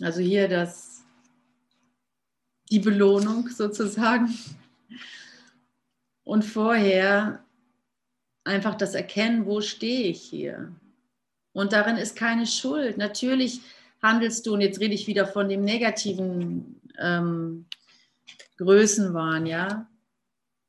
[0.00, 1.04] Also hier das,
[2.72, 4.36] die Belohnung sozusagen
[6.24, 7.44] und vorher
[8.44, 10.72] einfach das Erkennen, wo stehe ich hier.
[11.52, 12.96] Und darin ist keine Schuld.
[12.96, 13.60] Natürlich
[14.02, 17.66] handelst du, und jetzt rede ich wieder von dem negativen ähm,
[18.56, 19.86] Größenwahn, ja.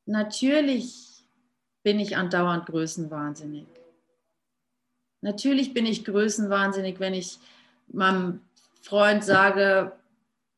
[0.06, 1.24] Natürlich
[1.84, 3.66] bin ich andauernd größenwahnsinnig.
[5.22, 7.40] Natürlich bin ich größenwahnsinnig, wenn ich
[7.88, 8.42] meinem
[8.82, 9.94] Freund sage,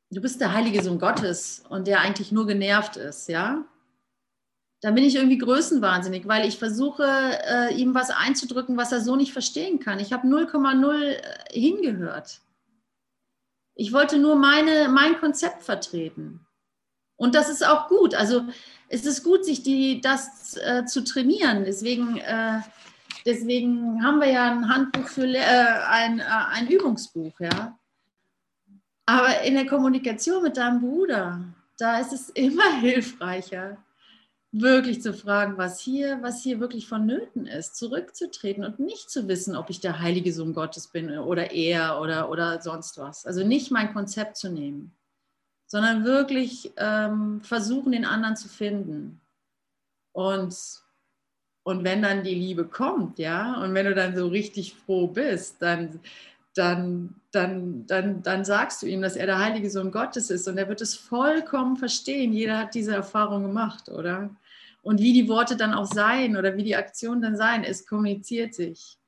[0.10, 3.63] du bist der heilige Sohn Gottes und der eigentlich nur genervt ist, ja
[4.85, 9.15] dann bin ich irgendwie größenwahnsinnig, weil ich versuche, äh, ihm was einzudrücken, was er so
[9.15, 9.99] nicht verstehen kann.
[9.99, 11.19] Ich habe 0,0 äh,
[11.49, 12.41] hingehört.
[13.73, 16.45] Ich wollte nur meine, mein Konzept vertreten.
[17.15, 18.13] Und das ist auch gut.
[18.13, 18.43] Also
[18.87, 21.65] es ist gut, sich die, das äh, zu trainieren.
[21.65, 22.59] Deswegen, äh,
[23.25, 25.39] deswegen haben wir ja ein Handbuch für äh,
[25.89, 27.75] ein, äh, ein Übungsbuch, ja.
[29.07, 31.41] Aber in der Kommunikation mit deinem Bruder,
[31.79, 33.77] da ist es immer hilfreicher,
[34.61, 39.55] wirklich zu fragen, was hier, was hier wirklich vonnöten ist, zurückzutreten und nicht zu wissen,
[39.55, 43.25] ob ich der heilige Sohn Gottes bin oder er oder, oder sonst was.
[43.25, 44.95] Also nicht mein Konzept zu nehmen,
[45.67, 49.19] sondern wirklich ähm, versuchen, den anderen zu finden.
[50.13, 50.55] Und,
[51.63, 55.61] und wenn dann die Liebe kommt, ja, und wenn du dann so richtig froh bist,
[55.61, 55.99] dann,
[56.55, 60.57] dann, dann, dann, dann sagst du ihm, dass er der heilige Sohn Gottes ist und
[60.57, 62.31] er wird es vollkommen verstehen.
[62.31, 64.29] Jeder hat diese Erfahrung gemacht, oder?
[64.85, 68.53] Und wie die Worte dann auch sein oder wie die Aktion dann sein, es kommuniziert
[68.53, 68.99] sich.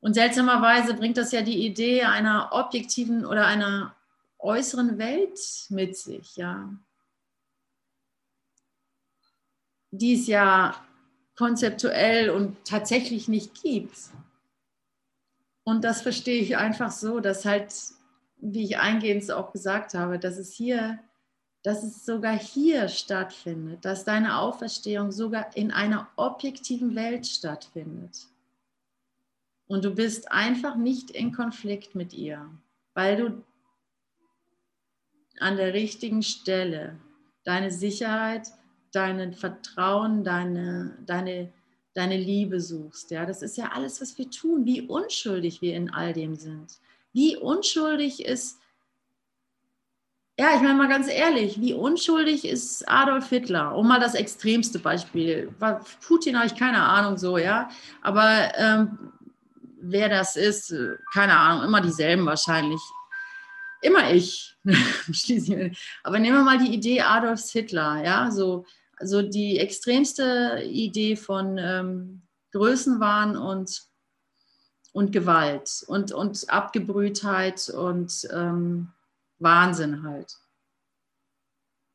[0.00, 3.94] Und seltsamerweise bringt das ja die Idee einer objektiven oder einer
[4.38, 6.72] äußeren Welt mit sich, ja.
[9.90, 10.74] Die es ja
[11.36, 13.98] konzeptuell und tatsächlich nicht gibt.
[15.62, 17.74] Und das verstehe ich einfach so, dass halt,
[18.38, 20.98] wie ich eingehend auch gesagt habe, dass es hier
[21.66, 28.28] dass es sogar hier stattfindet, dass deine Auferstehung sogar in einer objektiven Welt stattfindet.
[29.66, 32.48] Und du bist einfach nicht in Konflikt mit ihr,
[32.94, 33.44] weil du
[35.40, 37.00] an der richtigen Stelle
[37.42, 38.52] deine Sicherheit,
[38.92, 41.52] dein Vertrauen, deine, deine,
[41.94, 43.10] deine Liebe suchst.
[43.10, 46.78] Ja, das ist ja alles, was wir tun, wie unschuldig wir in all dem sind.
[47.12, 48.60] Wie unschuldig ist
[50.38, 53.74] ja, ich meine mal ganz ehrlich, wie unschuldig ist Adolf Hitler?
[53.74, 55.50] Um mal das extremste Beispiel.
[56.06, 57.70] Putin habe ich keine Ahnung so, ja.
[58.02, 59.12] Aber ähm,
[59.80, 60.74] wer das ist,
[61.12, 62.80] keine Ahnung, immer dieselben wahrscheinlich.
[63.80, 64.56] Immer ich.
[66.02, 68.64] Aber nehmen wir mal die Idee Adolfs Hitler, ja, so
[68.96, 72.22] also die extremste Idee von ähm,
[72.52, 73.82] Größenwahn und,
[74.92, 78.92] und Gewalt und, und Abgebrühtheit und ähm,
[79.38, 80.36] Wahnsinn halt.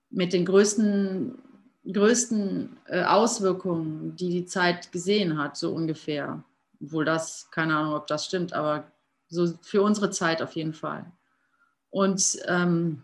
[0.10, 1.42] Mit den größten,
[1.92, 6.44] größten äh, Auswirkungen, die die Zeit gesehen hat, so ungefähr.
[6.82, 8.92] Obwohl das, keine Ahnung, ob das stimmt, aber
[9.30, 11.12] so für unsere Zeit auf jeden Fall.
[11.90, 13.04] Und ähm,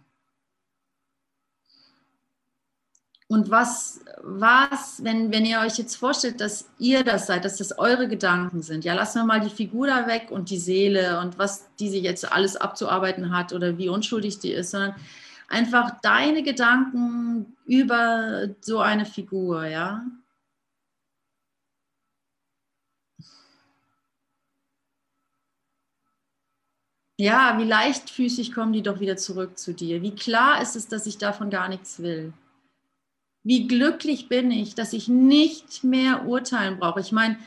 [3.30, 7.78] Und was, was wenn, wenn ihr euch jetzt vorstellt, dass ihr das seid, dass das
[7.78, 11.38] eure Gedanken sind, ja, lassen wir mal die Figur da weg und die Seele und
[11.38, 14.96] was diese jetzt alles abzuarbeiten hat oder wie unschuldig die ist, sondern
[15.50, 20.06] einfach deine Gedanken über so eine Figur, ja.
[27.19, 30.02] Ja, wie leichtfüßig kommen die doch wieder zurück zu dir.
[30.02, 32.32] Wie klar ist es, dass ich davon gar nichts will
[33.48, 37.00] wie glücklich bin ich, dass ich nicht mehr urteilen brauche.
[37.00, 37.37] Ich meine,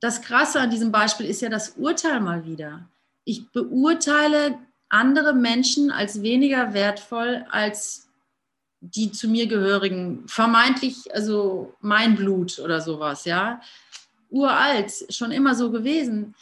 [0.00, 2.88] das Krasse an diesem Beispiel ist ja das Urteil mal wieder.
[3.22, 8.08] Ich beurteile andere Menschen als weniger wertvoll als
[8.80, 13.60] die zu mir gehörigen, vermeintlich, also mein Blut oder sowas, ja.
[14.30, 16.34] Uralt, schon immer so gewesen.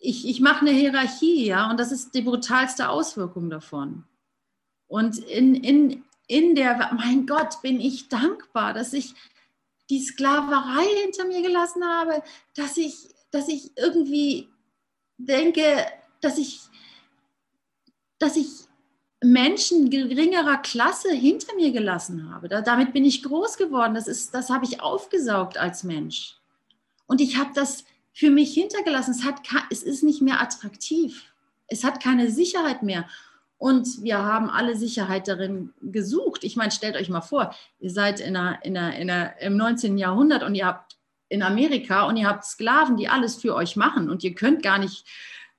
[0.00, 4.02] Ich, ich mache eine Hierarchie, ja, und das ist die brutalste Auswirkung davon.
[4.88, 9.14] Und in, in, in der, mein Gott, bin ich dankbar, dass ich
[9.90, 12.22] die Sklaverei hinter mir gelassen habe,
[12.54, 14.48] dass ich, dass ich irgendwie
[15.18, 15.86] denke,
[16.20, 16.60] dass ich,
[18.20, 18.46] dass ich
[19.20, 22.48] Menschen geringerer Klasse hinter mir gelassen habe.
[22.48, 23.94] Da, damit bin ich groß geworden.
[23.94, 26.36] Das, ist, das habe ich aufgesaugt als Mensch.
[27.08, 29.14] Und ich habe das für mich hintergelassen.
[29.14, 31.24] Es, hat, es ist nicht mehr attraktiv.
[31.66, 33.08] Es hat keine Sicherheit mehr.
[33.60, 36.44] Und wir haben alle Sicherheit darin gesucht.
[36.44, 39.58] Ich meine, stellt euch mal vor, ihr seid in einer, in einer, in einer, im
[39.58, 39.98] 19.
[39.98, 40.96] Jahrhundert und ihr habt
[41.28, 44.78] in Amerika und ihr habt Sklaven, die alles für euch machen und ihr könnt gar
[44.78, 45.04] nicht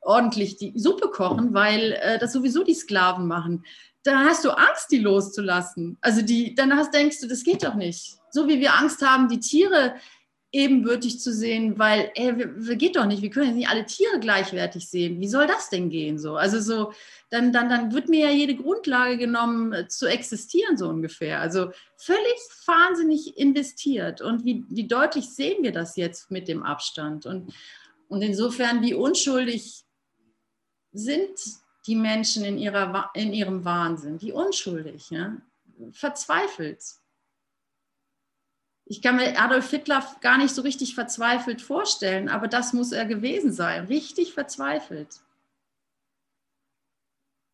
[0.02, 3.66] ordentlich die Suppe kochen, weil äh, das sowieso die Sklaven machen.
[4.02, 6.00] Da hast du Angst, die loszulassen.
[6.02, 8.16] Also die, dann hast, denkst du, das geht doch nicht.
[8.32, 9.94] So wie wir Angst haben, die Tiere
[10.52, 14.90] ebenbürtig zu sehen, weil, ey, geht doch nicht, wir können ja nicht alle Tiere gleichwertig
[14.90, 15.22] sehen.
[15.22, 16.20] Wie soll das denn gehen?
[16.20, 16.94] So, also so,
[17.30, 21.40] dann, dann, dann wird mir ja jede Grundlage genommen, äh, zu existieren, so ungefähr.
[21.40, 24.22] Also völlig wahnsinnig investiert.
[24.22, 27.26] Und wie, wie deutlich sehen wir das jetzt mit dem Abstand?
[27.26, 27.54] Und,
[28.10, 29.86] und insofern, wie unschuldig
[30.92, 31.40] sind
[31.88, 35.38] die Menschen in, ihrer, in ihrem Wahnsinn, wie unschuldig, ja?
[35.94, 36.84] verzweifelt.
[38.92, 43.06] Ich kann mir Adolf Hitler gar nicht so richtig verzweifelt vorstellen, aber das muss er
[43.06, 45.22] gewesen sein, richtig verzweifelt.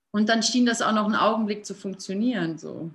[0.09, 2.57] Und dann schien das auch noch einen Augenblick zu funktionieren.
[2.57, 2.89] So.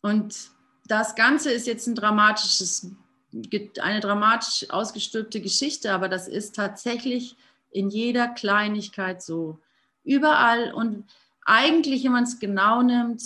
[0.00, 0.50] Und
[0.86, 2.90] das Ganze ist jetzt ein dramatisches
[3.82, 7.36] eine dramatisch ausgestülpte Geschichte, aber das ist tatsächlich
[7.70, 9.58] in jeder Kleinigkeit so.
[10.04, 11.04] Überall und
[11.46, 13.22] eigentlich, wenn man es genau nimmt,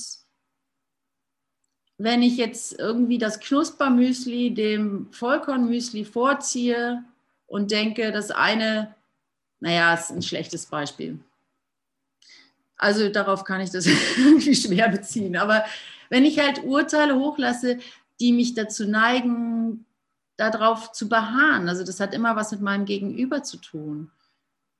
[1.99, 7.05] wenn ich jetzt irgendwie das Knuspermüsli dem Vollkornmüsli vorziehe
[7.47, 8.95] und denke, das eine,
[9.59, 11.18] naja, ist ein schlechtes Beispiel.
[12.77, 15.37] Also darauf kann ich das irgendwie schwer beziehen.
[15.37, 15.64] Aber
[16.09, 17.79] wenn ich halt Urteile hochlasse,
[18.21, 19.85] die mich dazu neigen,
[20.37, 21.68] darauf zu beharren.
[21.68, 24.11] Also das hat immer was mit meinem Gegenüber zu tun.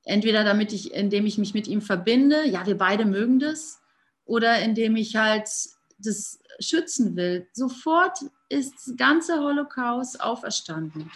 [0.05, 3.80] Entweder damit ich, indem ich mich mit ihm verbinde, ja, wir beide mögen das,
[4.24, 5.48] oder indem ich halt
[5.98, 7.48] das schützen will.
[7.53, 11.11] Sofort ist das ganze Holocaust auferstanden.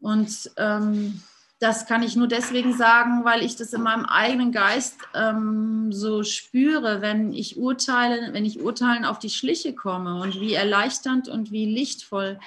[0.00, 1.22] Und ähm,
[1.60, 6.22] das kann ich nur deswegen sagen, weil ich das in meinem eigenen Geist ähm, so
[6.22, 11.50] spüre, wenn ich urteile, wenn ich urteilen auf die Schliche komme und wie erleichternd und
[11.50, 12.38] wie lichtvoll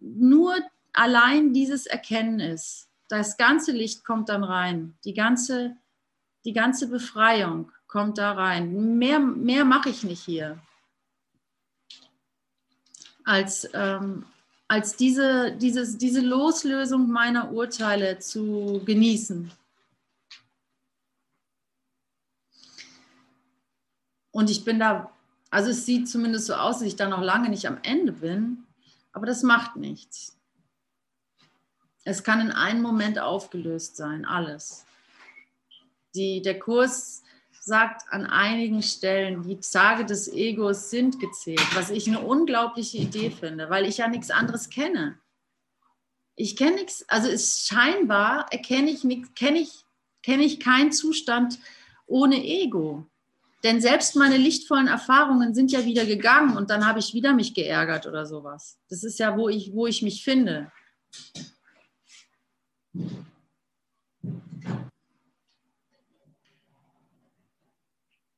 [0.00, 0.54] nur
[0.92, 2.89] allein dieses Erkennen ist.
[3.10, 5.76] Das ganze Licht kommt dann rein, die ganze,
[6.44, 8.98] die ganze Befreiung kommt da rein.
[8.98, 10.62] Mehr, mehr mache ich nicht hier,
[13.24, 14.26] als, ähm,
[14.68, 19.50] als diese, dieses, diese Loslösung meiner Urteile zu genießen.
[24.30, 25.10] Und ich bin da,
[25.50, 28.68] also es sieht zumindest so aus, dass ich da noch lange nicht am Ende bin,
[29.10, 30.39] aber das macht nichts.
[32.04, 34.84] Es kann in einem Moment aufgelöst sein, alles.
[36.14, 37.22] Die, der Kurs
[37.60, 43.30] sagt an einigen Stellen, die Tage des Egos sind gezählt, was ich eine unglaubliche Idee
[43.30, 45.18] finde, weil ich ja nichts anderes kenne.
[46.36, 49.84] Ich kenne nichts, also ist scheinbar erkenne ich nichts, kenne ich,
[50.22, 51.58] kenne ich keinen Zustand
[52.06, 53.06] ohne Ego.
[53.62, 57.52] Denn selbst meine lichtvollen Erfahrungen sind ja wieder gegangen und dann habe ich wieder mich
[57.52, 58.78] geärgert oder sowas.
[58.88, 60.72] Das ist ja, wo ich, wo ich mich finde.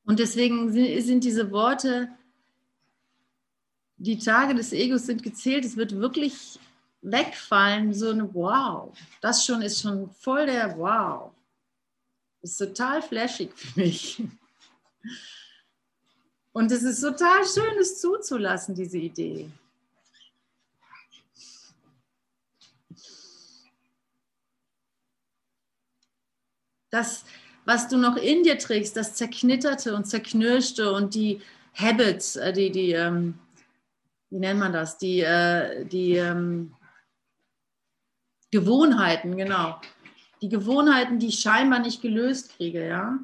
[0.05, 2.09] Und deswegen sind diese Worte,
[3.97, 6.59] die Tage des Egos sind gezählt, es wird wirklich
[7.01, 8.97] wegfallen, so ein Wow.
[9.21, 11.31] Das schon ist schon voll der Wow.
[12.41, 14.21] Das ist total flashig für mich.
[16.51, 19.49] Und es ist total schön, es zuzulassen, diese Idee.
[26.89, 27.25] Das,
[27.65, 31.41] was du noch in dir trägst, das Zerknitterte und Zerknirschte und die
[31.73, 33.39] Habits, äh, die, die ähm,
[34.33, 36.73] wie nennt man das, die, äh, die ähm,
[38.49, 39.79] Gewohnheiten, genau.
[40.41, 43.19] Die Gewohnheiten, die ich scheinbar nicht gelöst kriege, ja.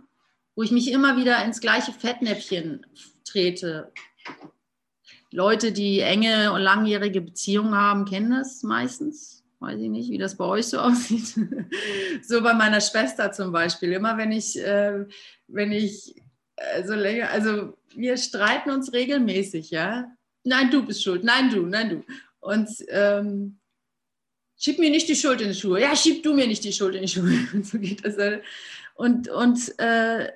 [0.55, 2.85] Wo ich mich immer wieder ins gleiche Fettnäpfchen
[3.25, 3.91] trete.
[5.31, 10.38] Leute, die enge und langjährige Beziehungen haben, kennen das meistens weiß ich nicht, wie das
[10.38, 11.36] bei euch so aussieht.
[12.24, 13.91] so bei meiner Schwester zum Beispiel.
[13.91, 15.05] Immer wenn ich, äh,
[15.47, 16.16] wenn ich
[16.55, 20.12] äh, so länger, also wir streiten uns regelmäßig, ja.
[20.43, 22.03] Nein, du bist schuld, nein, du, nein, du.
[22.39, 23.60] Und ähm,
[24.57, 25.82] schieb mir nicht die Schuld in die Schuhe.
[25.82, 27.47] Ja, schieb du mir nicht die Schuld in die Schuhe.
[27.53, 28.16] Und so geht das.
[28.95, 30.32] Und, und äh,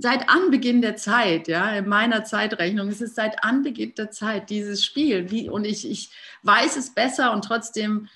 [0.00, 4.84] seit Anbeginn der Zeit, ja, in meiner Zeitrechnung, ist es seit Anbeginn der Zeit dieses
[4.84, 5.30] Spiel.
[5.30, 6.10] Wie, und ich, ich
[6.42, 8.08] weiß es besser und trotzdem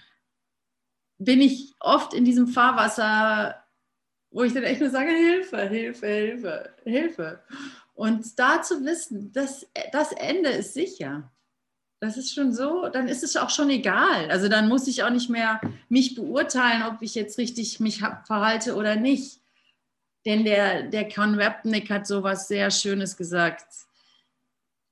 [1.18, 3.62] bin ich oft in diesem Fahrwasser,
[4.30, 7.42] wo ich dann echt nur sage, Hilfe, Hilfe, Hilfe, Hilfe.
[7.94, 11.30] Und da zu wissen, dass das Ende ist sicher.
[12.00, 14.30] Das ist schon so, dann ist es auch schon egal.
[14.30, 18.74] Also dann muss ich auch nicht mehr mich beurteilen, ob ich jetzt richtig mich verhalte
[18.74, 19.43] oder nicht.
[20.24, 23.66] Denn der, der Con Webnick hat so was sehr Schönes gesagt.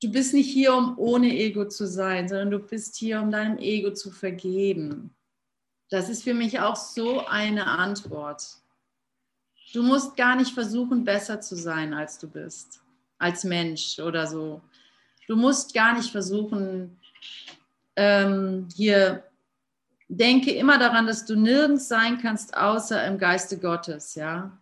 [0.03, 3.59] Du bist nicht hier, um ohne Ego zu sein, sondern du bist hier, um deinem
[3.59, 5.15] Ego zu vergeben.
[5.91, 8.43] Das ist für mich auch so eine Antwort.
[9.73, 12.83] Du musst gar nicht versuchen, besser zu sein, als du bist,
[13.19, 14.61] als Mensch oder so.
[15.29, 16.99] Du musst gar nicht versuchen,
[17.97, 19.25] ähm, hier,
[20.09, 24.59] denke immer daran, dass du nirgends sein kannst, außer im Geiste Gottes, ja.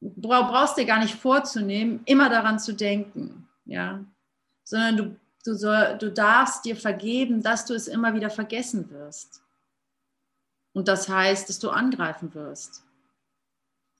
[0.00, 4.04] Brauchst dir gar nicht vorzunehmen, immer daran zu denken, ja.
[4.64, 9.42] Sondern du, du, soll, du darfst dir vergeben, dass du es immer wieder vergessen wirst.
[10.72, 12.82] Und das heißt, dass du angreifen wirst.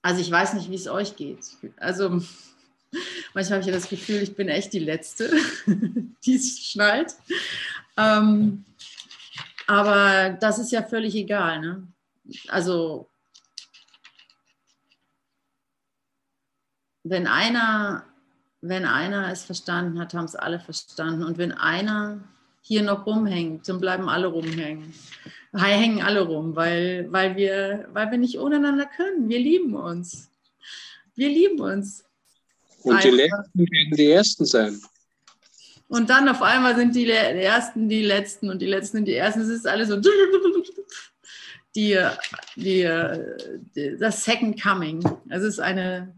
[0.03, 1.57] Also ich weiß nicht, wie es euch geht.
[1.77, 2.09] Also
[3.33, 5.31] manchmal habe ich ja das Gefühl, ich bin echt die Letzte,
[5.65, 7.15] die es schnallt.
[7.97, 8.63] Ähm,
[9.65, 11.59] aber das ist ja völlig egal.
[11.59, 11.87] Ne?
[12.47, 13.09] Also
[17.09, 18.03] wenn einer,
[18.61, 21.23] wenn einer es verstanden hat, haben es alle verstanden.
[21.23, 22.19] Und wenn einer
[22.61, 24.93] hier noch rumhängt, dann bleiben alle rumhängen.
[25.55, 29.29] Hängen alle rum, weil, weil, wir, weil wir nicht ohneinander können.
[29.29, 30.29] Wir lieben uns.
[31.15, 32.03] Wir lieben uns.
[32.83, 34.79] Und die Letzten werden die Ersten sein.
[35.87, 39.41] Und dann auf einmal sind die Ersten die Letzten und die Letzten die Ersten.
[39.41, 39.97] Es ist alles so.
[41.75, 41.97] Die,
[42.55, 42.89] die,
[43.75, 45.01] die, das Second Coming.
[45.29, 46.13] Es ist eine.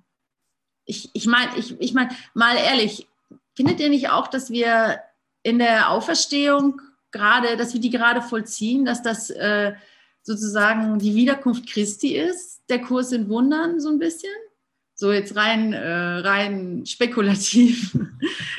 [0.89, 3.07] Ich, ich meine, ich, ich mein, mal ehrlich,
[3.55, 4.99] findet ihr nicht auch, dass wir
[5.43, 6.81] in der Auferstehung
[7.11, 9.73] gerade, dass wir die gerade vollziehen, dass das äh,
[10.23, 14.33] sozusagen die Wiederkunft Christi ist, der Kurs in Wundern so ein bisschen?
[14.95, 17.95] So jetzt rein, äh, rein spekulativ.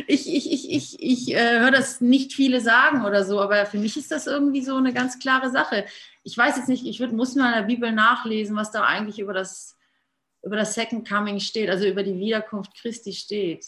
[0.06, 3.78] Ich, ich, ich, ich, ich äh, höre das nicht viele sagen oder so, aber für
[3.78, 5.84] mich ist das irgendwie so eine ganz klare Sache.
[6.24, 9.20] Ich weiß jetzt nicht, ich würd, muss mal in der Bibel nachlesen, was da eigentlich
[9.20, 9.76] über das,
[10.42, 13.66] über das Second Coming steht, also über die Wiederkunft Christi steht.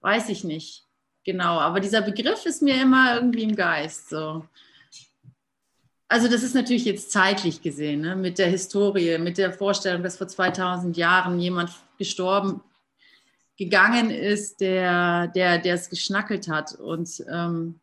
[0.00, 0.88] Weiß ich nicht
[1.28, 1.60] genau.
[1.60, 4.08] Aber dieser Begriff ist mir immer irgendwie im Geist.
[4.08, 4.46] So.
[6.08, 8.16] Also das ist natürlich jetzt zeitlich gesehen, ne?
[8.16, 12.62] mit der Historie, mit der Vorstellung, dass vor 2000 Jahren jemand gestorben,
[13.58, 16.74] gegangen ist, der, der, der es geschnackelt hat.
[16.76, 17.78] Und, ähm,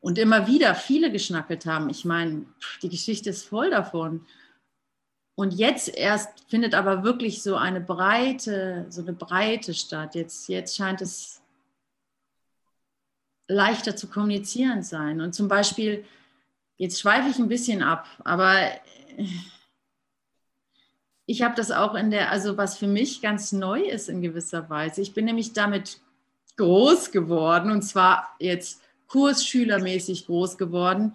[0.00, 1.88] und immer wieder viele geschnackelt haben.
[1.88, 2.44] Ich meine,
[2.82, 4.26] die Geschichte ist voll davon.
[5.40, 10.14] Und jetzt erst findet aber wirklich so eine breite, so eine Breite statt.
[10.14, 11.40] Jetzt, jetzt scheint es
[13.48, 15.22] leichter zu kommunizieren sein.
[15.22, 16.04] Und zum Beispiel,
[16.76, 18.70] jetzt schweife ich ein bisschen ab, aber
[21.24, 24.68] ich habe das auch in der, also was für mich ganz neu ist in gewisser
[24.68, 25.00] Weise.
[25.00, 26.00] Ich bin nämlich damit
[26.58, 31.14] groß geworden und zwar jetzt kursschülermäßig groß geworden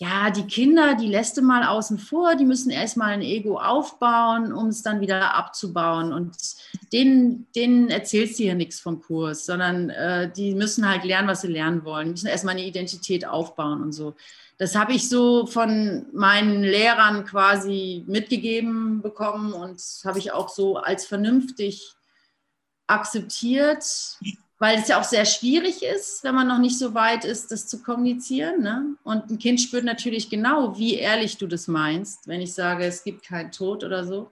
[0.00, 4.50] ja, die Kinder, die lässt du mal außen vor, die müssen erstmal ein Ego aufbauen,
[4.50, 6.14] um es dann wieder abzubauen.
[6.14, 6.34] Und
[6.90, 11.42] denen, denen erzählst du hier nichts vom Kurs, sondern äh, die müssen halt lernen, was
[11.42, 12.06] sie lernen wollen.
[12.06, 14.14] Die müssen erstmal eine Identität aufbauen und so.
[14.56, 20.78] Das habe ich so von meinen Lehrern quasi mitgegeben bekommen und habe ich auch so
[20.78, 21.92] als vernünftig
[22.86, 23.84] akzeptiert
[24.60, 27.66] weil es ja auch sehr schwierig ist, wenn man noch nicht so weit ist, das
[27.66, 28.62] zu kommunizieren.
[28.62, 28.94] Ne?
[29.04, 33.02] Und ein Kind spürt natürlich genau, wie ehrlich du das meinst, wenn ich sage, es
[33.02, 34.30] gibt keinen Tod oder so.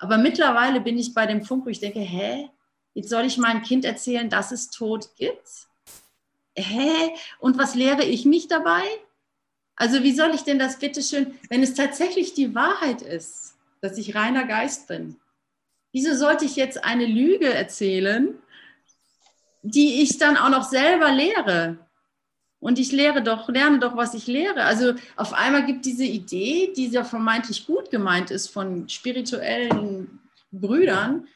[0.00, 2.50] Aber mittlerweile bin ich bei dem Punkt, wo ich denke, hä,
[2.94, 5.48] jetzt soll ich meinem Kind erzählen, dass es Tod gibt?
[6.56, 7.14] Hä?
[7.38, 8.82] Und was lehre ich mich dabei?
[9.76, 14.16] Also wie soll ich denn das bitteschön, wenn es tatsächlich die Wahrheit ist, dass ich
[14.16, 15.20] reiner Geist bin?
[15.92, 18.34] Wieso sollte ich jetzt eine Lüge erzählen,
[19.62, 21.78] die ich dann auch noch selber lehre.
[22.58, 24.64] Und ich lehre doch, lerne doch, was ich lehre.
[24.64, 30.20] Also auf einmal gibt diese Idee, die ja vermeintlich gut gemeint ist von spirituellen
[30.52, 31.26] Brüdern,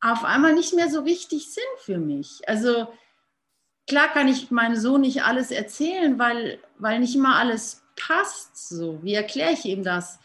[0.00, 2.40] auf einmal nicht mehr so richtig Sinn für mich.
[2.48, 2.88] Also
[3.86, 8.68] klar kann ich meinem Sohn nicht alles erzählen, weil, weil nicht immer alles passt.
[8.68, 10.18] So, wie erkläre ich ihm das?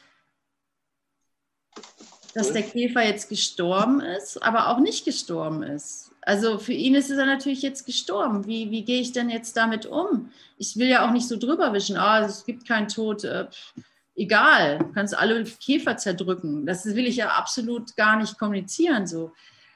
[2.34, 7.10] Dass der Käfer jetzt gestorben ist, aber auch nicht gestorben ist Also für ihn ist
[7.10, 8.46] er natürlich jetzt gestorben.
[8.46, 10.32] Wie, wie gehe ich denn jetzt damit um?
[10.58, 13.48] Ich will ja auch nicht so drüber wischen, ah, es gibt keinen Tod, äh,
[14.16, 16.66] egal, du kannst alle Käfer zerdrücken.
[16.66, 19.34] Das will ich ja absolut gar nicht kommunizieren so.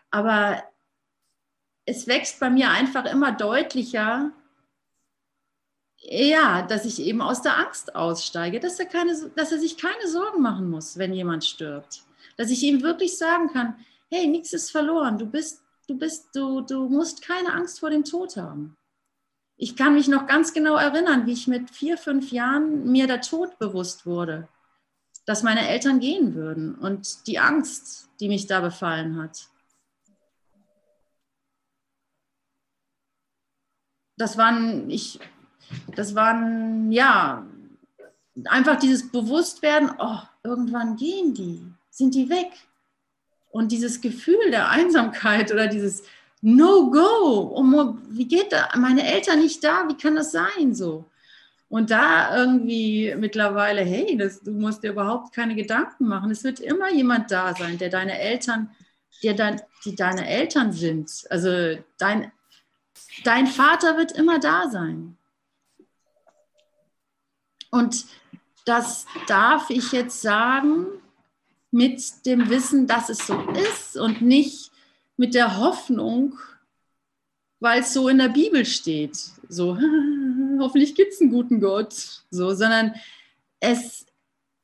[0.09, 0.63] Aber
[1.85, 4.31] es wächst bei mir einfach immer deutlicher,
[5.99, 10.07] ja, dass ich eben aus der Angst aussteige, dass er, keine, dass er sich keine
[10.07, 12.03] Sorgen machen muss, wenn jemand stirbt.
[12.37, 13.75] Dass ich ihm wirklich sagen kann,
[14.09, 18.03] hey, nichts ist verloren, du bist, du bist, du, du musst keine Angst vor dem
[18.03, 18.75] Tod haben.
[19.55, 23.21] Ich kann mich noch ganz genau erinnern, wie ich mit vier, fünf Jahren mir der
[23.21, 24.47] Tod bewusst wurde,
[25.25, 29.49] dass meine Eltern gehen würden und die Angst, die mich da befallen hat.
[34.15, 35.19] Das waren, ich,
[35.95, 37.45] das waren, ja,
[38.45, 42.51] einfach dieses Bewusstwerden, oh, irgendwann gehen die, sind die weg.
[43.49, 46.03] Und dieses Gefühl der Einsamkeit oder dieses
[46.41, 51.09] No-Go, oh, wie geht da, meine Eltern nicht da, wie kann das sein so?
[51.69, 56.31] Und da irgendwie mittlerweile, hey, das, du musst dir überhaupt keine Gedanken machen.
[56.31, 58.69] Es wird immer jemand da sein, der deine Eltern,
[59.21, 61.25] der dein, die deine Eltern sind.
[61.29, 62.31] Also dein,
[63.25, 65.17] dein Vater wird immer da sein.
[67.69, 68.05] Und
[68.65, 70.85] das darf ich jetzt sagen
[71.71, 74.71] mit dem Wissen, dass es so ist und nicht
[75.17, 76.37] mit der Hoffnung,
[77.59, 79.17] weil es so in der Bibel steht.
[79.49, 79.77] So,
[80.59, 82.23] hoffentlich gibt es einen guten Gott.
[82.29, 82.93] So, sondern
[83.59, 84.05] es,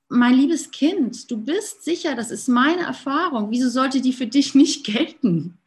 [0.09, 3.49] mein liebes Kind, du bist sicher, das ist meine Erfahrung.
[3.49, 5.57] Wieso sollte die für dich nicht gelten?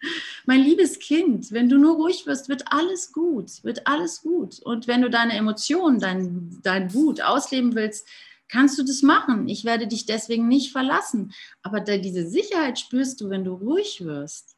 [0.47, 4.61] Mein liebes Kind, wenn du nur ruhig wirst, wird alles gut, wird alles gut.
[4.61, 8.07] Und wenn du deine Emotionen, dein, dein Wut ausleben willst,
[8.49, 9.49] kannst du das machen.
[9.49, 11.33] Ich werde dich deswegen nicht verlassen.
[11.63, 14.57] Aber da, diese Sicherheit spürst du, wenn du ruhig wirst.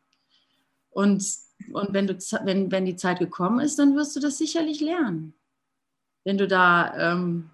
[0.90, 1.24] Und,
[1.72, 2.14] und wenn, du,
[2.44, 5.34] wenn, wenn die Zeit gekommen ist, dann wirst du das sicherlich lernen.
[6.24, 7.50] Wenn du da ähm,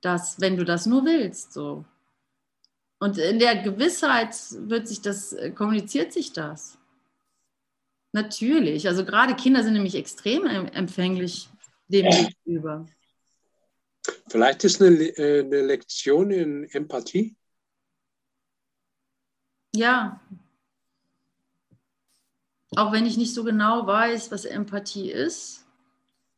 [0.00, 1.84] das, wenn du das nur willst, so.
[2.98, 6.78] Und in der Gewissheit wird sich das, äh, kommuniziert sich das.
[8.12, 8.86] Natürlich.
[8.86, 11.48] Also gerade Kinder sind nämlich extrem empfänglich
[11.88, 12.08] dem
[12.44, 12.86] gegenüber.
[14.28, 17.36] Vielleicht ist eine, äh, eine Lektion in Empathie.
[19.74, 20.20] Ja.
[22.76, 25.66] Auch wenn ich nicht so genau weiß, was Empathie ist,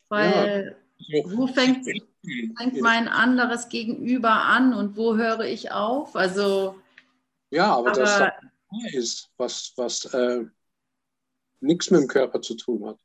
[0.09, 1.23] weil ja.
[1.27, 6.17] wo fängt, fängt mein anderes Gegenüber an und wo höre ich auf?
[6.17, 6.81] Also
[7.51, 8.33] ja, aber, aber das
[8.93, 10.45] ist was, was äh,
[11.61, 12.99] nichts mit dem Körper zu tun hat.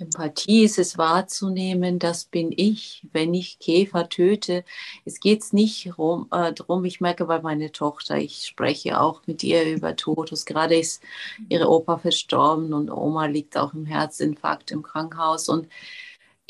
[0.00, 4.64] Empathie ist es wahrzunehmen, das bin ich, wenn ich Käfer töte.
[5.04, 9.44] Es geht nicht rum, äh, darum, ich merke bei meiner Tochter, ich spreche auch mit
[9.44, 10.46] ihr über Todes.
[10.46, 11.02] Gerade ist
[11.48, 15.48] ihre Opa verstorben und Oma liegt auch im Herzinfarkt im Krankenhaus.
[15.48, 15.68] Und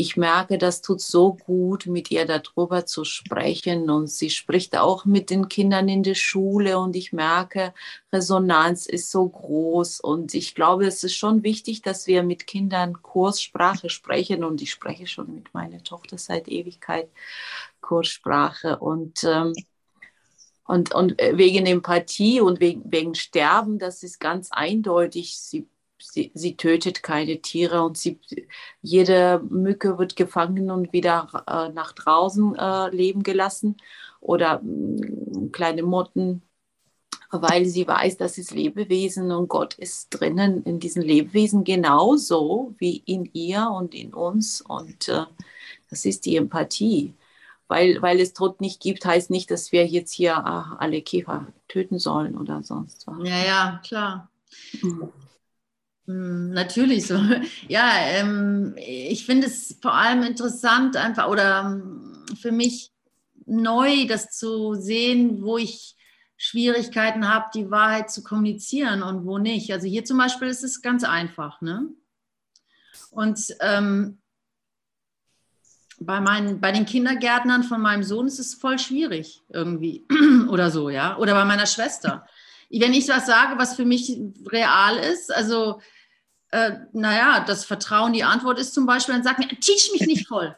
[0.00, 3.90] ich merke, das tut so gut, mit ihr darüber zu sprechen.
[3.90, 6.78] Und sie spricht auch mit den Kindern in der Schule.
[6.78, 7.74] Und ich merke,
[8.12, 10.00] Resonanz ist so groß.
[10.00, 14.42] Und ich glaube, es ist schon wichtig, dass wir mit Kindern Kurssprache sprechen.
[14.42, 17.08] Und ich spreche schon mit meiner Tochter seit Ewigkeit
[17.82, 18.78] Kurssprache.
[18.78, 19.52] Und ähm,
[20.64, 25.36] und, und wegen Empathie und wegen, wegen Sterben, das ist ganz eindeutig.
[25.36, 25.66] Sie
[26.00, 28.18] sie, sie tötet keine Tiere und sie,
[28.82, 33.76] jede Mücke wird gefangen und wieder äh, nach draußen äh, leben gelassen
[34.20, 36.42] oder mh, mm, kleine Motten,
[37.30, 42.98] weil sie weiß, das ist Lebewesen und Gott ist drinnen in diesen Lebewesen genauso wie
[43.06, 45.24] in ihr und in uns und äh,
[45.90, 47.14] das ist die Empathie.
[47.68, 51.46] Weil, weil es Tod nicht gibt, heißt nicht, dass wir jetzt hier äh, alle Käfer
[51.68, 53.16] töten sollen oder sonst was.
[53.22, 54.28] Ja, ja, klar.
[54.82, 55.12] Mhm.
[56.10, 57.18] Hm, natürlich so.
[57.68, 62.90] Ja, ähm, ich finde es vor allem interessant, einfach oder ähm, für mich
[63.46, 65.96] neu, das zu sehen, wo ich
[66.36, 69.72] Schwierigkeiten habe, die Wahrheit zu kommunizieren und wo nicht.
[69.72, 71.60] Also hier zum Beispiel ist es ganz einfach.
[71.60, 71.88] Ne?
[73.10, 74.20] Und ähm,
[75.98, 80.06] bei, meinen, bei den Kindergärtnern von meinem Sohn ist es voll schwierig irgendwie
[80.48, 81.18] oder so, ja.
[81.18, 82.26] Oder bei meiner Schwester.
[82.70, 85.80] Wenn ich was sage, was für mich real ist, also
[86.50, 90.26] äh, naja, das Vertrauen die Antwort ist zum Beispiel, dann sagt mir, teach mich nicht
[90.26, 90.56] voll.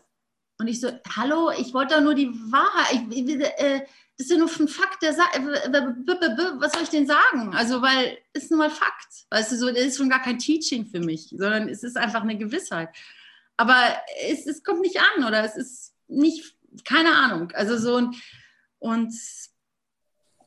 [0.59, 3.03] Und ich so, hallo, ich wollte da nur die Wahrheit.
[3.11, 3.80] Ich, äh,
[4.16, 7.55] das ist ja nur ein Fakt, der sagt, was soll ich denn sagen?
[7.55, 9.26] Also, weil ist nun mal Fakt.
[9.30, 12.22] Weißt du, so, das ist schon gar kein Teaching für mich, sondern es ist einfach
[12.22, 12.90] eine Gewissheit.
[13.57, 13.76] Aber
[14.28, 17.51] es, es kommt nicht an oder es ist nicht, keine Ahnung.
[17.53, 18.16] Also so und,
[18.78, 19.12] und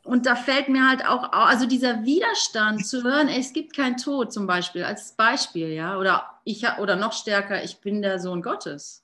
[0.05, 4.31] und da fällt mir halt auch, also dieser Widerstand zu hören, es gibt keinen Tod
[4.31, 9.03] zum Beispiel, als Beispiel, ja, oder ich oder noch stärker, ich bin der Sohn Gottes.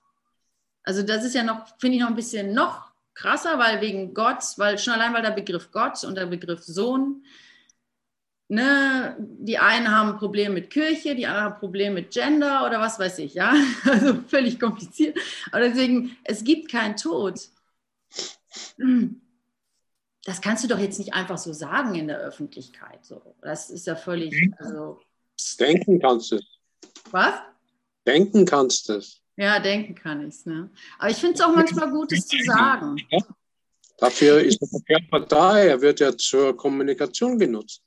[0.84, 4.44] Also das ist ja noch, finde ich noch ein bisschen noch krasser, weil wegen Gott,
[4.58, 7.26] weil schon allein weil der Begriff Gott und der Begriff Sohn,
[8.48, 12.64] ne, die einen haben ein Problem mit Kirche, die anderen haben ein Problem mit Gender
[12.64, 15.18] oder was weiß ich, ja, also völlig kompliziert.
[15.52, 17.40] Aber deswegen, es gibt keinen Tod
[20.24, 23.04] das kannst du doch jetzt nicht einfach so sagen in der Öffentlichkeit.
[23.04, 23.36] So.
[23.42, 24.34] Das ist ja völlig.
[24.58, 25.00] Also,
[25.60, 26.46] denken kannst du es.
[27.12, 27.34] Was?
[28.06, 29.22] Denken kannst du es.
[29.38, 30.46] Ja, denken kann ich es.
[30.46, 30.70] Ne?
[31.00, 32.98] Aber ich finde es auch manchmal gut, es zu sagen.
[33.10, 33.20] Ja.
[33.98, 35.60] Dafür ist der Körper da.
[35.60, 37.82] Er wird ja zur Kommunikation genutzt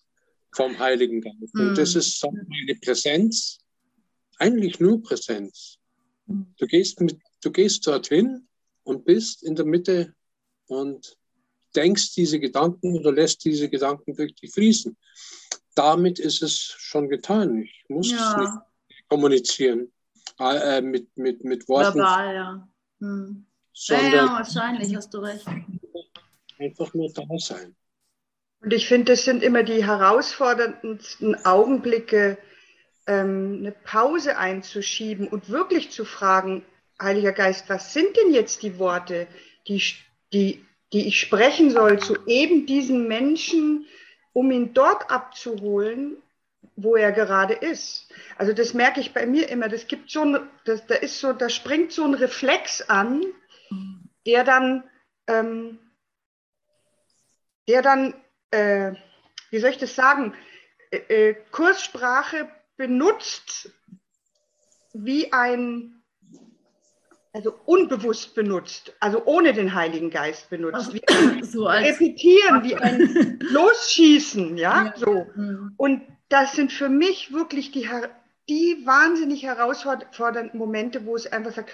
[0.53, 1.55] vom Heiligen Geist.
[1.55, 2.01] Und das hm.
[2.01, 3.59] ist eine Präsenz,
[4.39, 5.79] eigentlich nur Präsenz.
[6.27, 6.47] Hm.
[6.59, 8.49] Du gehst, mit, du gehst dorthin
[8.85, 10.15] und bist in der Mitte
[10.67, 11.17] und
[11.75, 14.97] denkst diese Gedanken oder lässt diese Gedanken durch dich fließen.
[15.75, 17.63] Damit ist es schon getan.
[17.63, 18.31] Ich muss ja.
[18.31, 18.53] es nicht
[19.09, 19.93] kommunizieren
[20.39, 21.99] äh, mit, mit, mit Worten.
[21.99, 22.69] Verbal, ja.
[23.01, 23.47] Hm.
[23.73, 25.47] ja, ja, wahrscheinlich, hast du recht.
[26.59, 27.75] Einfach nur da sein.
[28.61, 32.39] Und ich finde, das sind immer die herausforderndsten Augenblicke,
[33.07, 36.65] ähm, eine Pause einzuschieben und wirklich zu fragen,
[37.01, 39.27] Heiliger Geist, was sind denn jetzt die Worte,
[39.67, 39.83] die,
[40.33, 43.87] die die ich sprechen soll zu eben diesen Menschen,
[44.33, 46.17] um ihn dort abzuholen,
[46.77, 48.09] wo er gerade ist.
[48.37, 49.69] Also das merke ich bei mir immer.
[49.69, 53.25] Das gibt so ein, das, da ist so, da springt so ein Reflex an,
[54.27, 54.85] der dann,
[55.27, 55.79] ähm,
[57.69, 58.15] der dann,
[58.51, 58.93] äh,
[59.51, 60.35] wie soll ich das sagen,
[60.91, 63.73] äh, äh Kurssprache benutzt
[64.93, 66.04] wie ein
[67.35, 73.41] also unbewusst benutzt, also ohne den Heiligen Geist benutzt, wie ein so Repetieren, wie ein
[73.41, 74.95] Losschießen, ja, ja.
[74.97, 75.27] so.
[75.35, 75.75] Mhm.
[75.77, 77.91] Und das sind für mich wirklich die,
[78.49, 81.73] die wahnsinnig herausfordernden Momente, wo es einfach sagt,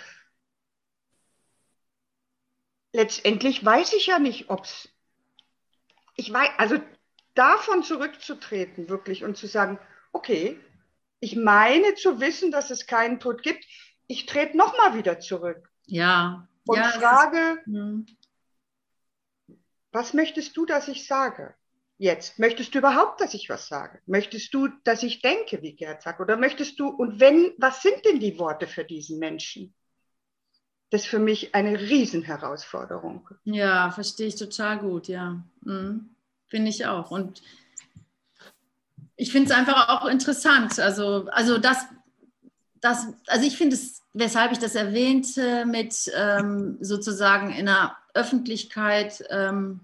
[2.92, 4.88] letztendlich weiß ich ja nicht, ob es,
[6.16, 6.78] ich weiß, also
[7.34, 9.78] davon zurückzutreten wirklich und zu sagen,
[10.12, 10.58] okay,
[11.20, 13.66] ich meine zu wissen, dass es keinen Tod gibt,
[14.10, 15.70] ich trete nochmal wieder zurück.
[15.86, 16.48] Ja.
[16.66, 18.06] Und ja, frage, ist, hm.
[19.92, 21.54] was möchtest du, dass ich sage?
[21.96, 24.00] Jetzt, möchtest du überhaupt, dass ich was sage?
[24.06, 26.20] Möchtest du, dass ich denke, wie Gerd sagt?
[26.20, 29.74] Oder möchtest du, und wenn, was sind denn die Worte für diesen Menschen?
[30.88, 33.28] Das ist für mich eine Riesenherausforderung.
[33.44, 35.44] Ja, verstehe ich total gut, ja.
[35.60, 36.16] Mhm.
[36.48, 37.12] Finde ich auch.
[37.12, 37.42] Und
[39.14, 40.80] ich finde es einfach auch interessant.
[40.80, 41.84] Also, also das,
[42.80, 49.24] das, also ich finde es, weshalb ich das erwähnte, mit ähm, sozusagen in der Öffentlichkeit
[49.30, 49.80] ähm,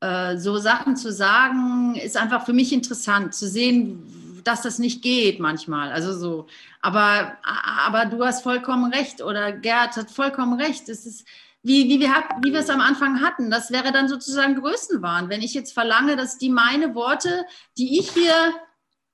[0.00, 5.02] äh, so Sachen zu sagen, ist einfach für mich interessant zu sehen, dass das nicht
[5.02, 5.92] geht manchmal.
[5.92, 6.46] Also so,
[6.80, 10.88] aber, aber du hast vollkommen recht oder Gerd hat vollkommen recht.
[10.88, 11.26] Es ist
[11.62, 12.10] wie, wie, wir,
[12.42, 13.50] wie wir es am Anfang hatten.
[13.50, 15.28] Das wäre dann sozusagen Größenwahn.
[15.28, 17.44] Wenn ich jetzt verlange, dass die meine Worte,
[17.76, 18.54] die ich hier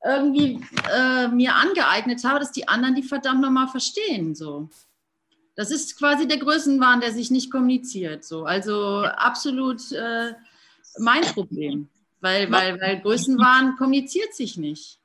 [0.07, 0.61] irgendwie
[0.95, 4.35] äh, mir angeeignet habe, dass die anderen die verdammt nochmal verstehen.
[4.35, 4.69] So.
[5.55, 8.25] Das ist quasi der Größenwahn, der sich nicht kommuniziert.
[8.25, 8.45] So.
[8.45, 10.35] Also absolut äh,
[10.99, 11.89] mein Problem.
[12.21, 14.99] Weil, weil, weil Größenwahn kommuniziert sich nicht.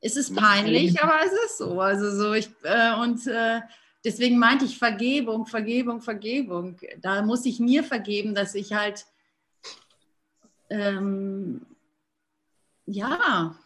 [0.00, 1.80] Es ist peinlich, aber es ist so.
[1.80, 3.60] Also so ich, äh, und äh,
[4.04, 6.78] deswegen meinte ich Vergebung, Vergebung, Vergebung.
[7.00, 9.06] Da muss ich mir vergeben, dass ich halt
[10.70, 11.66] ähm,
[12.86, 13.56] ja,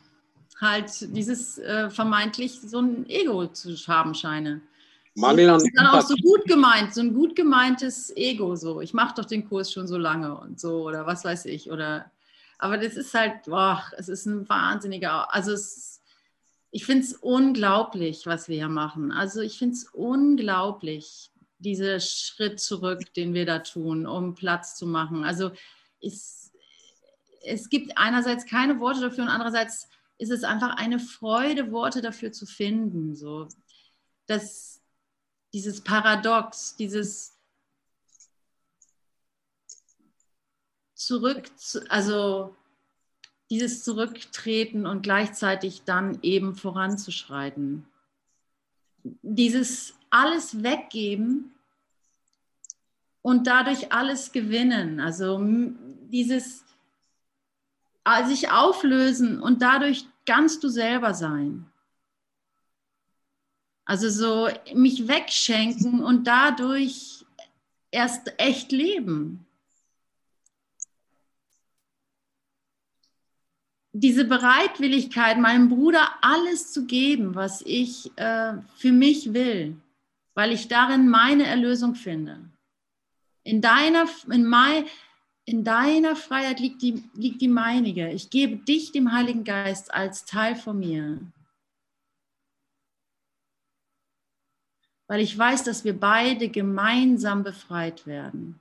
[0.61, 4.61] halt dieses äh, vermeintlich so ein Ego zu haben scheine.
[5.55, 8.81] Das ist dann auch so gut gemeint, so ein gut gemeintes Ego so.
[8.81, 12.11] Ich mache doch den Kurs schon so lange und so oder was weiß ich oder.
[12.59, 16.03] Aber das ist halt, boah, es ist ein wahnsinniger, also es,
[16.71, 19.13] ich finde es unglaublich, was wir hier machen.
[19.13, 24.87] Also ich finde es unglaublich, dieser Schritt zurück, den wir da tun, um Platz zu
[24.87, 25.25] machen.
[25.25, 25.53] Also
[26.03, 26.53] es,
[27.43, 29.89] es gibt einerseits keine Worte dafür und andererseits
[30.21, 33.17] ist es einfach eine Freude, Worte dafür zu finden.
[33.17, 33.49] So.
[34.27, 34.83] Das,
[35.55, 37.39] dieses Paradox, dieses
[40.95, 41.51] Zurück,
[41.89, 42.55] also
[43.49, 47.87] dieses Zurücktreten und gleichzeitig dann eben voranzuschreiten.
[49.23, 51.55] Dieses alles weggeben
[53.23, 55.01] und dadurch alles gewinnen.
[55.01, 55.41] Also
[56.11, 56.63] dieses
[58.27, 61.67] sich auflösen und dadurch ganz du selber sein.
[63.85, 67.25] Also so mich wegschenken und dadurch
[67.91, 69.47] erst echt leben.
[73.93, 79.77] Diese Bereitwilligkeit, meinem Bruder alles zu geben, was ich äh, für mich will,
[80.35, 82.39] weil ich darin meine Erlösung finde.
[83.43, 84.85] In deiner, in mein,
[85.45, 88.11] in deiner Freiheit liegt die, liegt die meinige.
[88.11, 91.21] Ich gebe dich dem Heiligen Geist als Teil von mir.
[95.09, 98.61] Weil ich weiß, dass wir beide gemeinsam befreit werden.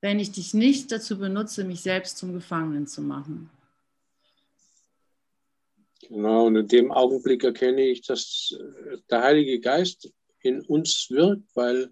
[0.00, 3.50] Wenn ich dich nicht dazu benutze, mich selbst zum Gefangenen zu machen.
[6.08, 8.54] Genau, und in dem Augenblick erkenne ich, dass
[9.08, 10.12] der Heilige Geist
[10.44, 11.90] in uns wirkt, weil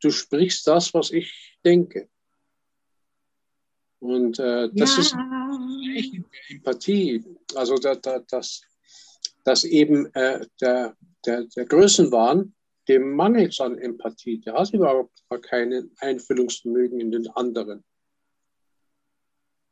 [0.00, 2.08] du sprichst das, was ich denke.
[4.00, 5.02] Und äh, das ja.
[5.02, 5.16] ist
[6.50, 7.24] Empathie,
[7.54, 8.62] also dass, dass,
[9.44, 12.54] dass eben äh, der, der, der Größenwahn,
[12.86, 17.84] dem mangelt an Empathie, der hat überhaupt kein Einfühlungsvermögen in den anderen.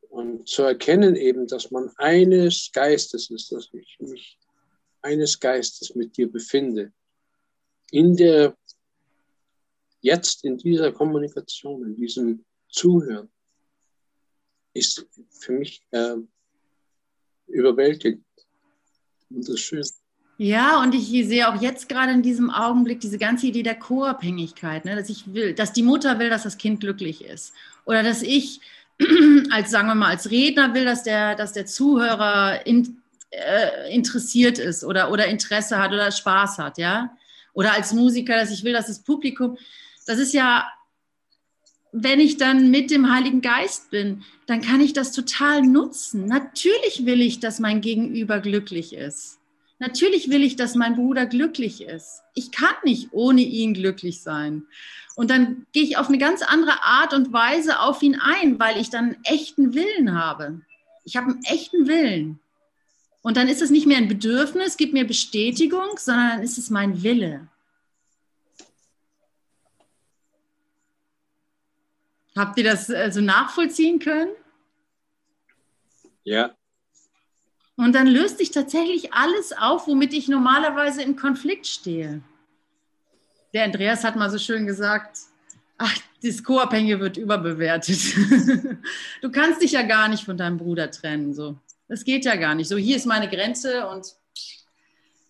[0.09, 4.39] Und zu erkennen eben, dass man eines Geistes ist, dass ich mich
[5.03, 6.93] eines Geistes mit dir befinde.
[7.91, 8.57] In der,
[10.01, 13.29] jetzt in dieser Kommunikation, in diesem Zuhören,
[14.75, 16.17] ist für mich äh,
[17.47, 18.25] überwältigend.
[19.31, 19.83] Und das schön.
[20.39, 24.85] Ja, und ich sehe auch jetzt gerade in diesem Augenblick diese ganze Idee der Co-Abhängigkeit,
[24.85, 24.95] ne?
[24.95, 27.55] dass ich will, dass die Mutter will, dass das Kind glücklich ist.
[27.87, 28.61] Oder dass ich
[29.51, 34.59] als, sagen wir mal, als Redner will, dass der, dass der Zuhörer in, äh, interessiert
[34.59, 37.17] ist oder, oder Interesse hat oder Spaß hat, ja.
[37.57, 39.57] Oder als Musiker, dass ich will, dass das Publikum,
[40.07, 40.71] das ist ja,
[41.91, 46.27] wenn ich dann mit dem Heiligen Geist bin, dann kann ich das total nutzen.
[46.27, 49.39] Natürlich will ich, dass mein Gegenüber glücklich ist.
[49.79, 52.21] Natürlich will ich, dass mein Bruder glücklich ist.
[52.35, 54.67] Ich kann nicht ohne ihn glücklich sein.
[55.15, 58.79] Und dann gehe ich auf eine ganz andere Art und Weise auf ihn ein, weil
[58.79, 60.61] ich dann einen echten Willen habe.
[61.05, 62.39] Ich habe einen echten Willen.
[63.27, 66.71] Und dann ist es nicht mehr ein Bedürfnis, gibt mir Bestätigung, sondern dann ist es
[66.71, 67.49] mein Wille.
[72.37, 74.31] Habt ihr das also nachvollziehen können?
[76.23, 76.55] Ja.
[77.75, 82.23] Und dann löst sich tatsächlich alles auf, womit ich normalerweise im Konflikt stehe.
[83.53, 85.19] Der Andreas hat mal so schön gesagt,
[85.79, 87.99] ach, das Co-Abhängige wird überbewertet.
[89.21, 91.35] du kannst dich ja gar nicht von deinem Bruder trennen.
[91.35, 91.59] So.
[91.89, 92.69] Das geht ja gar nicht.
[92.69, 94.15] So, hier ist meine Grenze und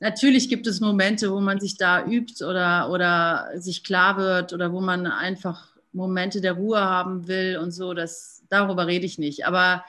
[0.01, 4.73] natürlich gibt es Momente, wo man sich da übt oder, oder sich klar wird oder
[4.73, 7.95] wo man einfach Momente der Ruhe haben will und so.
[7.95, 9.47] Das, darüber rede ich nicht.
[9.47, 9.85] Aber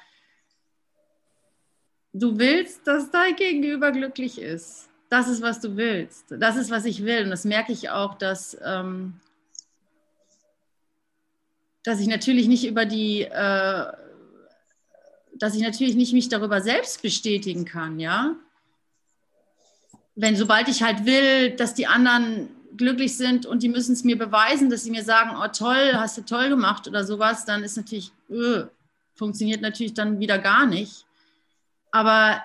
[2.13, 4.89] du willst, dass dein Gegenüber glücklich ist.
[5.09, 6.26] Das ist, was du willst.
[6.30, 7.24] Das ist, was ich will.
[7.24, 9.20] Und das merke ich auch, dass, ähm,
[11.84, 13.86] dass ich natürlich nicht über die, äh,
[15.40, 18.36] dass ich natürlich nicht mich darüber selbst bestätigen kann, ja.
[20.16, 24.18] Wenn sobald ich halt will, dass die anderen glücklich sind und die müssen es mir
[24.18, 27.78] beweisen, dass sie mir sagen, oh toll, hast du toll gemacht oder sowas, dann ist
[27.78, 28.66] natürlich, öh,
[29.16, 31.06] funktioniert natürlich dann wieder gar nicht.
[31.92, 32.42] Aber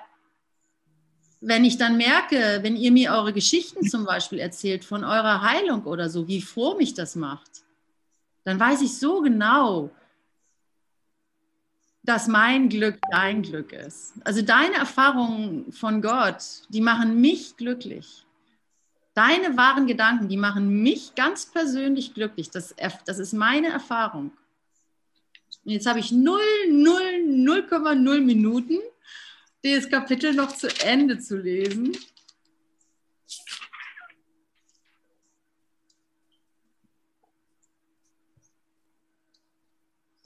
[1.41, 5.85] wenn ich dann merke, wenn ihr mir eure Geschichten zum Beispiel erzählt von eurer Heilung
[5.85, 7.51] oder so, wie froh mich das macht,
[8.45, 9.91] dann weiß ich so genau,
[12.03, 14.15] dass mein Glück dein Glück ist.
[14.25, 18.25] Also deine Erfahrungen von Gott, die machen mich glücklich.
[19.15, 22.51] Deine wahren Gedanken, die machen mich ganz persönlich glücklich.
[22.51, 22.75] Das,
[23.05, 24.33] das ist meine Erfahrung.
[25.65, 26.41] Und jetzt habe ich 0,
[26.71, 27.01] 0,
[27.71, 28.79] 0,0 Minuten
[29.65, 31.97] dieses Kapitel noch zu Ende zu lesen.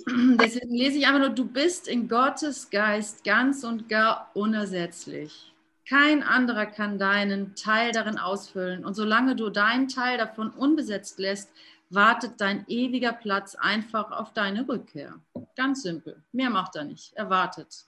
[0.40, 5.52] Deswegen lese ich einfach nur, du bist in Gottes Geist ganz und gar unersetzlich.
[5.88, 8.84] Kein anderer kann deinen Teil darin ausfüllen.
[8.84, 11.50] Und solange du deinen Teil davon unbesetzt lässt,
[11.90, 15.14] wartet dein ewiger Platz einfach auf deine Rückkehr.
[15.56, 16.22] Ganz simpel.
[16.32, 17.12] Mehr macht er nicht.
[17.14, 17.86] Er wartet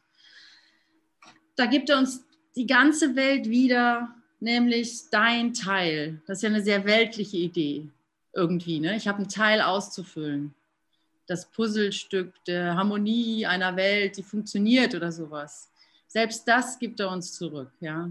[1.58, 2.24] da gibt er uns
[2.56, 6.22] die ganze Welt wieder, nämlich dein Teil.
[6.26, 7.88] Das ist ja eine sehr weltliche Idee
[8.32, 8.78] irgendwie.
[8.78, 8.96] Ne?
[8.96, 10.54] Ich habe einen Teil auszufüllen.
[11.28, 15.70] Das Puzzlestück der Harmonie einer Welt, die funktioniert oder sowas.
[16.08, 17.70] Selbst das gibt er uns zurück.
[17.78, 18.10] Ja?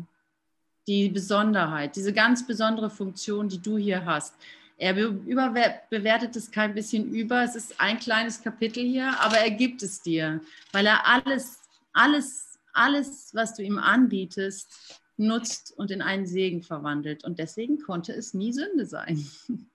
[0.87, 4.33] Die Besonderheit, diese ganz besondere Funktion, die du hier hast.
[4.77, 7.43] Er bewertet es kein bisschen über.
[7.43, 10.39] Es ist ein kleines Kapitel hier, aber er gibt es dir,
[10.71, 11.59] weil er alles,
[11.91, 12.47] alles
[12.77, 17.23] alles, was du ihm anbietest, nutzt und in einen Segen verwandelt.
[17.23, 19.27] Und deswegen konnte es nie Sünde sein.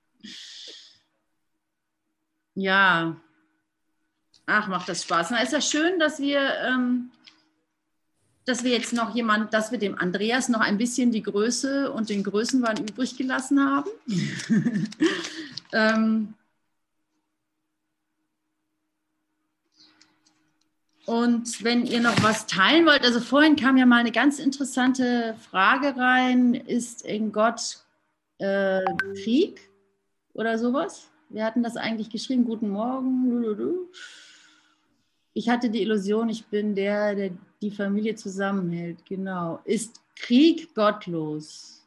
[2.54, 3.20] ja,
[4.46, 5.30] Ach, macht das Spaß.
[5.30, 7.10] Na, ist ja schön, dass wir, ähm,
[8.44, 12.08] dass wir jetzt noch jemand, dass wir dem Andreas noch ein bisschen die Größe und
[12.08, 13.90] den Größenwahn übrig gelassen haben.
[15.72, 16.34] ähm,
[21.04, 25.34] Und wenn ihr noch was teilen wollt, also vorhin kam ja mal eine ganz interessante
[25.50, 27.78] Frage rein, ist in Gott
[28.38, 28.80] äh,
[29.22, 29.68] Krieg
[30.32, 31.10] oder sowas?
[31.28, 33.44] Wir hatten das eigentlich geschrieben, guten Morgen.
[35.34, 37.30] Ich hatte die Illusion, ich bin der, der
[37.60, 39.04] die Familie zusammenhält.
[39.06, 39.60] Genau.
[39.64, 41.82] Ist Krieg gottlos?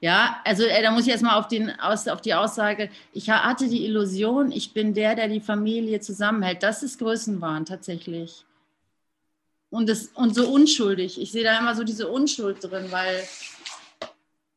[0.00, 1.46] Ja, also äh, da muss ich erstmal auf,
[2.08, 6.62] auf die Aussage, ich hatte die Illusion, ich bin der, der die Familie zusammenhält.
[6.62, 8.44] Das ist Größenwahn tatsächlich.
[9.70, 11.20] Und, das, und so unschuldig.
[11.20, 13.22] Ich sehe da immer so diese Unschuld drin, weil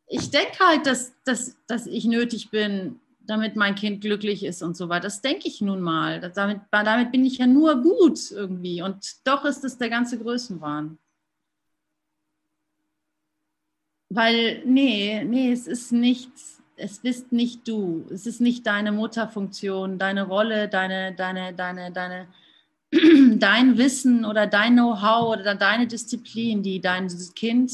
[0.08, 3.00] ich denke halt, dass, dass, dass ich nötig bin,
[3.30, 5.04] damit mein Kind glücklich ist und so weiter.
[5.04, 6.20] Das denke ich nun mal.
[6.34, 8.82] Damit, damit bin ich ja nur gut irgendwie.
[8.82, 10.98] Und doch ist es der ganze Größenwahn.
[14.10, 18.08] Weil, nee, nee, es ist nichts, es bist nicht du.
[18.12, 22.28] Es ist nicht deine Mutterfunktion, deine Rolle, deine, deine, deine, deine,
[23.38, 27.72] dein Wissen oder dein Know-how oder deine Disziplin, die dein Kind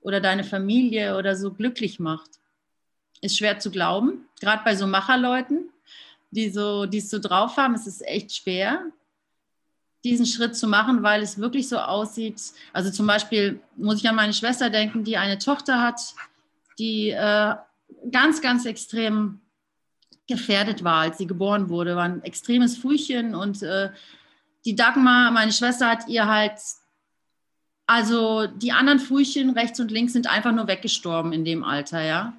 [0.00, 2.41] oder deine Familie oder so glücklich macht.
[3.22, 5.70] Ist schwer zu glauben, gerade bei so Macherleuten,
[6.30, 8.84] die so, es so drauf haben, ist es echt schwer
[10.04, 12.40] diesen Schritt zu machen, weil es wirklich so aussieht.
[12.72, 16.00] Also zum Beispiel muss ich an meine Schwester denken, die eine Tochter hat,
[16.78, 17.54] die äh,
[18.10, 19.40] ganz, ganz extrem
[20.26, 23.90] gefährdet war, als sie geboren wurde, war ein extremes Frühchen und äh,
[24.64, 26.58] die Dagmar, meine Schwester, hat ihr halt,
[27.86, 32.32] also die anderen Frühchen rechts und links sind einfach nur weggestorben in dem Alter, ja.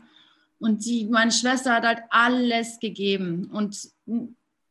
[0.63, 3.89] Und die, meine Schwester hat halt alles gegeben und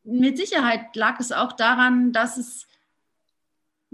[0.05, 2.67] mit Sicherheit lag es auch daran, dass es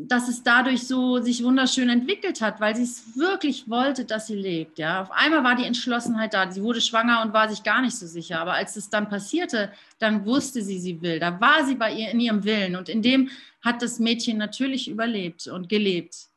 [0.00, 4.36] dass es dadurch so sich wunderschön entwickelt hat, weil sie es wirklich wollte, dass sie
[4.36, 4.78] lebt.
[4.78, 6.48] Ja, auf einmal war die Entschlossenheit da.
[6.52, 8.38] Sie wurde schwanger und war sich gar nicht so sicher.
[8.38, 11.18] Aber als es dann passierte, dann wusste sie, sie will.
[11.18, 13.28] Da war sie bei ihr in ihrem Willen und in dem
[13.60, 16.28] hat das Mädchen natürlich überlebt und gelebt.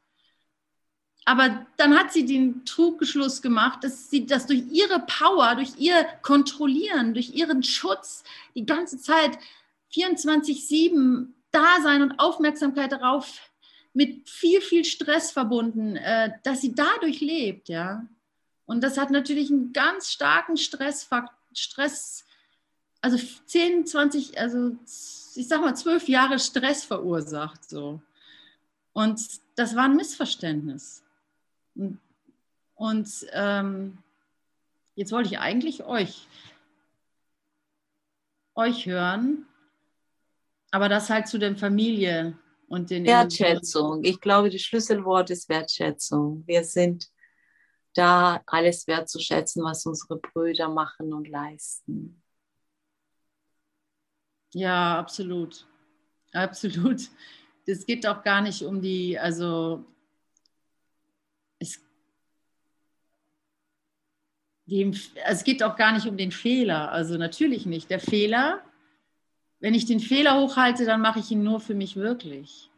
[1.26, 6.03] Aber dann hat sie den Truggeschluss gemacht, dass sie das durch ihre Power, durch ihr
[6.24, 8.24] Kontrollieren, durch ihren Schutz
[8.55, 9.38] die ganze Zeit
[9.93, 13.51] 24/7 Dasein und Aufmerksamkeit darauf
[13.93, 18.07] mit viel, viel Stress verbunden, äh, dass sie dadurch lebt, ja.
[18.65, 22.24] Und das hat natürlich einen ganz starken Stressfaktor, Stress,
[23.01, 24.78] also 10, 20, also
[25.36, 28.01] ich sag mal 12 Jahre Stress verursacht, so.
[28.93, 29.22] Und
[29.55, 31.03] das war ein Missverständnis.
[31.76, 33.97] Und, ähm,
[34.95, 36.28] jetzt wollte ich eigentlich euch,
[38.55, 39.45] euch hören,
[40.72, 44.03] aber das halt zu der Familie und den Wertschätzung.
[44.03, 46.43] Ich glaube, das Schlüsselwort ist Wertschätzung.
[46.47, 47.11] Wir sind
[47.93, 52.22] da, alles wertzuschätzen, was unsere Brüder machen und leisten.
[54.53, 55.67] Ja, absolut.
[56.34, 57.09] Absolut.
[57.65, 59.86] Es geht auch gar nicht um die, also
[61.59, 61.80] es,
[64.72, 64.95] dem,
[65.28, 66.91] es geht auch gar nicht um den Fehler.
[66.91, 67.89] Also natürlich nicht.
[67.89, 68.61] Der Fehler
[69.61, 72.69] wenn ich den Fehler hochhalte, dann mache ich ihn nur für mich wirklich.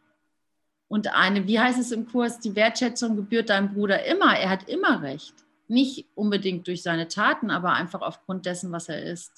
[0.90, 4.38] Und eine, wie heißt es im Kurs, die Wertschätzung gebührt deinem Bruder immer.
[4.38, 5.34] Er hat immer recht.
[5.70, 9.32] Nicht unbedingt durch seine Taten, aber einfach aufgrund dessen, was er ist.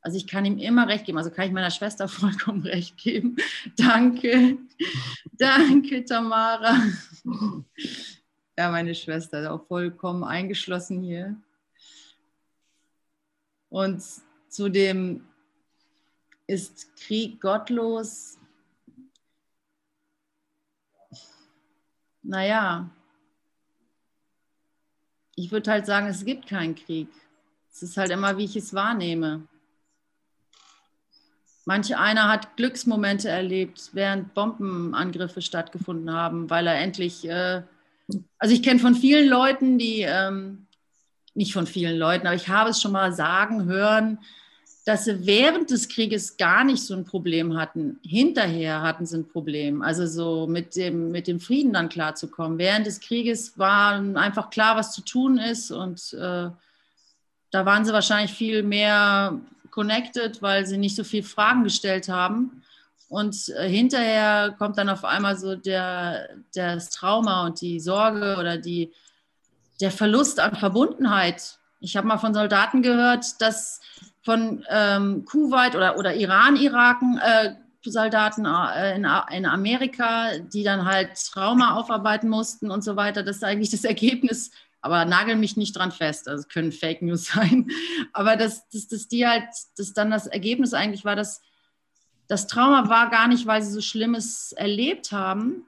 [0.00, 1.18] Also ich kann ihm immer recht geben.
[1.18, 3.36] Also kann ich meiner Schwester vollkommen recht geben.
[3.76, 4.56] Danke.
[5.32, 6.80] Danke, Tamara.
[8.56, 11.36] Ja, meine Schwester ist auch vollkommen eingeschlossen hier.
[13.70, 14.02] Und
[14.48, 15.24] zu dem
[16.46, 18.36] ist Krieg gottlos?
[22.22, 22.90] Naja,
[25.36, 27.08] ich würde halt sagen, es gibt keinen Krieg.
[27.72, 29.46] Es ist halt immer, wie ich es wahrnehme.
[31.64, 37.62] Manch einer hat Glücksmomente erlebt, während Bombenangriffe stattgefunden haben, weil er endlich, äh,
[38.38, 40.66] also ich kenne von vielen Leuten, die, ähm,
[41.34, 44.18] nicht von vielen Leuten, aber ich habe es schon mal sagen, hören,
[44.84, 48.00] dass sie während des Krieges gar nicht so ein Problem hatten.
[48.02, 52.58] Hinterher hatten sie ein Problem, also so mit dem, mit dem Frieden dann klarzukommen.
[52.58, 56.50] Während des Krieges war einfach klar, was zu tun ist und äh,
[57.52, 59.38] da waren sie wahrscheinlich viel mehr
[59.70, 62.62] connected, weil sie nicht so viele Fragen gestellt haben.
[63.08, 68.56] Und äh, hinterher kommt dann auf einmal so der, das Trauma und die Sorge oder
[68.56, 68.92] die,
[69.80, 71.58] der Verlust an Verbundenheit.
[71.80, 73.80] Ich habe mal von Soldaten gehört, dass
[74.22, 81.12] von ähm, Kuwait oder, oder Iran-Iraken, äh, Soldaten äh, in, in, Amerika, die dann halt
[81.32, 83.22] Trauma aufarbeiten mussten und so weiter.
[83.22, 84.50] Das ist eigentlich das Ergebnis.
[84.82, 86.28] Aber nagel mich nicht dran fest.
[86.28, 87.70] Also können Fake News sein.
[88.12, 89.44] Aber dass das, das die halt,
[89.78, 91.40] das dann das Ergebnis eigentlich war, dass
[92.28, 95.66] das Trauma war gar nicht, weil sie so Schlimmes erlebt haben,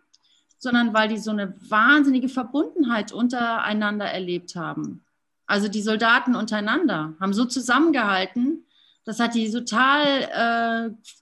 [0.63, 5.05] sondern weil die so eine wahnsinnige Verbundenheit untereinander erlebt haben.
[5.45, 8.65] Also die Soldaten untereinander haben so zusammengehalten,
[9.05, 11.13] das hat die total, äh,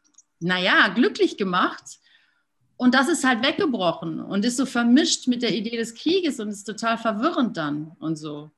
[0.41, 1.82] naja, glücklich gemacht.
[2.76, 6.51] Und das ist halt weggebrochen und ist so vermischt mit der Idee des Krieges und
[6.51, 8.51] ist total verwirrend dann und so.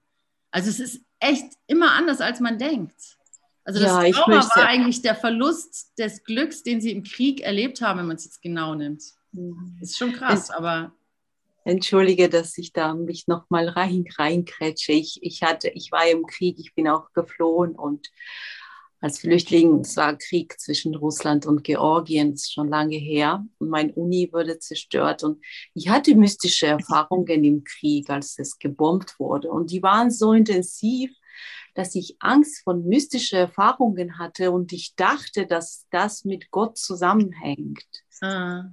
[0.51, 3.19] Also es ist echt immer anders, als man denkt.
[3.65, 7.81] Also das ja, Trauma war eigentlich der Verlust des Glücks, den sie im Krieg erlebt
[7.83, 9.05] haben, wenn man es jetzt genau nimmt.
[9.33, 9.79] Mhm.
[9.81, 10.93] Ist schon krass, aber.
[11.65, 14.93] Entschuldige, dass ich da mich nochmal rein, reinkrätsche.
[14.93, 18.11] Ich, ich, hatte, ich war im Krieg, ich bin auch geflohen und
[19.01, 23.45] als Flüchtling, es war Krieg zwischen Russland und Georgien, ist schon lange her.
[23.59, 29.19] Und mein Uni wurde zerstört und ich hatte mystische Erfahrungen im Krieg, als es gebombt
[29.19, 29.51] wurde.
[29.51, 31.11] Und die waren so intensiv,
[31.75, 37.85] dass ich Angst von mystischen Erfahrungen hatte und ich dachte, dass das mit Gott zusammenhängt.
[38.21, 38.71] Ah.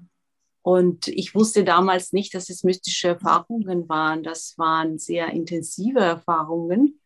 [0.61, 4.23] Und ich wusste damals nicht, dass es mystische Erfahrungen waren.
[4.23, 6.99] Das waren sehr intensive Erfahrungen.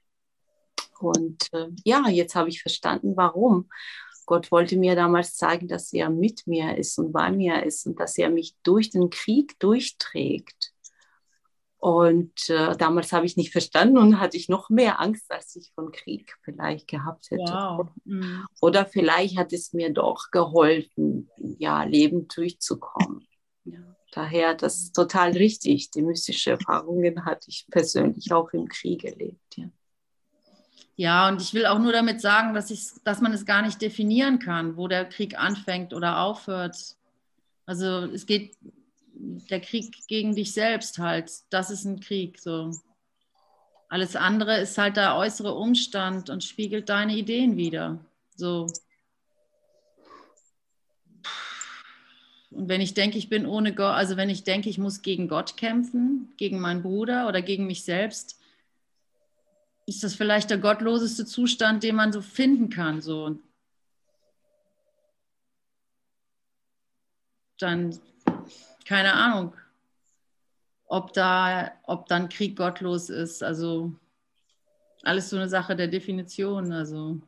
[1.00, 3.70] Und äh, ja, jetzt habe ich verstanden, warum.
[4.26, 8.00] Gott wollte mir damals zeigen, dass er mit mir ist und bei mir ist und
[8.00, 10.74] dass er mich durch den Krieg durchträgt.
[11.78, 15.74] Und äh, damals habe ich nicht verstanden und hatte ich noch mehr Angst, als ich
[15.76, 17.52] von Krieg vielleicht gehabt hätte.
[17.52, 17.90] Wow.
[18.06, 18.46] Mhm.
[18.62, 23.28] Oder vielleicht hat es mir doch geholfen, ja, lebend durchzukommen.
[23.66, 23.80] Ja.
[24.12, 25.90] Daher, das ist total richtig.
[25.92, 29.58] Die mystische Erfahrungen hatte ich persönlich auch im Krieg erlebt.
[29.58, 29.70] Ja.
[30.96, 33.82] Ja, und ich will auch nur damit sagen, dass, ich, dass man es gar nicht
[33.82, 36.96] definieren kann, wo der Krieg anfängt oder aufhört.
[37.66, 38.56] Also es geht
[39.16, 41.32] der Krieg gegen dich selbst halt.
[41.50, 42.40] Das ist ein Krieg.
[42.40, 42.72] So.
[43.90, 48.00] Alles andere ist halt der äußere Umstand und spiegelt deine Ideen wieder.
[48.36, 48.68] So.
[52.54, 55.28] Und wenn ich denke, ich bin ohne Gott, also wenn ich denke, ich muss gegen
[55.28, 58.40] Gott kämpfen, gegen meinen Bruder oder gegen mich selbst,
[59.86, 63.02] ist das vielleicht der gottloseste Zustand, den man so finden kann.
[63.02, 63.40] So.
[67.58, 68.00] Dann
[68.86, 69.56] keine Ahnung,
[70.86, 73.44] ob da, ob dann Krieg gottlos ist.
[73.44, 73.94] Also
[75.02, 76.72] alles so eine Sache der Definition.
[76.72, 77.22] Also.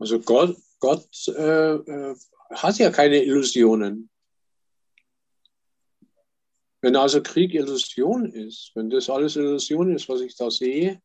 [0.00, 2.16] Also Gott, Gott äh, äh,
[2.50, 4.10] hat ja keine Illusionen.
[6.80, 11.00] Wenn also Krieg Illusion ist, wenn das alles Illusion ist, was ich da sehe,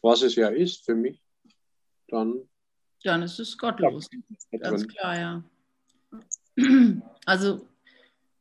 [0.00, 1.20] was es ja ist für mich,
[2.06, 2.48] dann.
[3.02, 4.08] Dann ist es gottlos.
[4.52, 5.44] Ganz klar, ja.
[7.26, 7.66] Also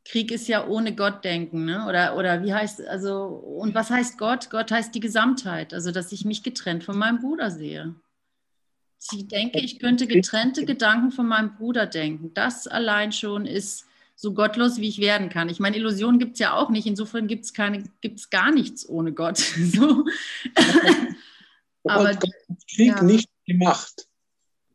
[0.05, 1.87] Krieg ist ja ohne Gott denken, ne?
[1.87, 4.51] Oder, oder wie heißt, also, und was heißt Gott?
[4.51, 7.95] Gott heißt die Gesamtheit, also dass ich mich getrennt von meinem Bruder sehe.
[9.13, 12.33] Ich denke, ich könnte getrennte Gedanken von meinem Bruder denken.
[12.33, 15.49] Das allein schon ist so gottlos, wie ich werden kann.
[15.49, 16.85] Ich meine, Illusionen gibt es ja auch nicht.
[16.85, 19.37] Insofern gibt es keine, gibt gar nichts ohne Gott.
[19.73, 20.05] so.
[21.83, 23.03] Aber Gott hat Krieg ja.
[23.03, 24.07] nicht gemacht.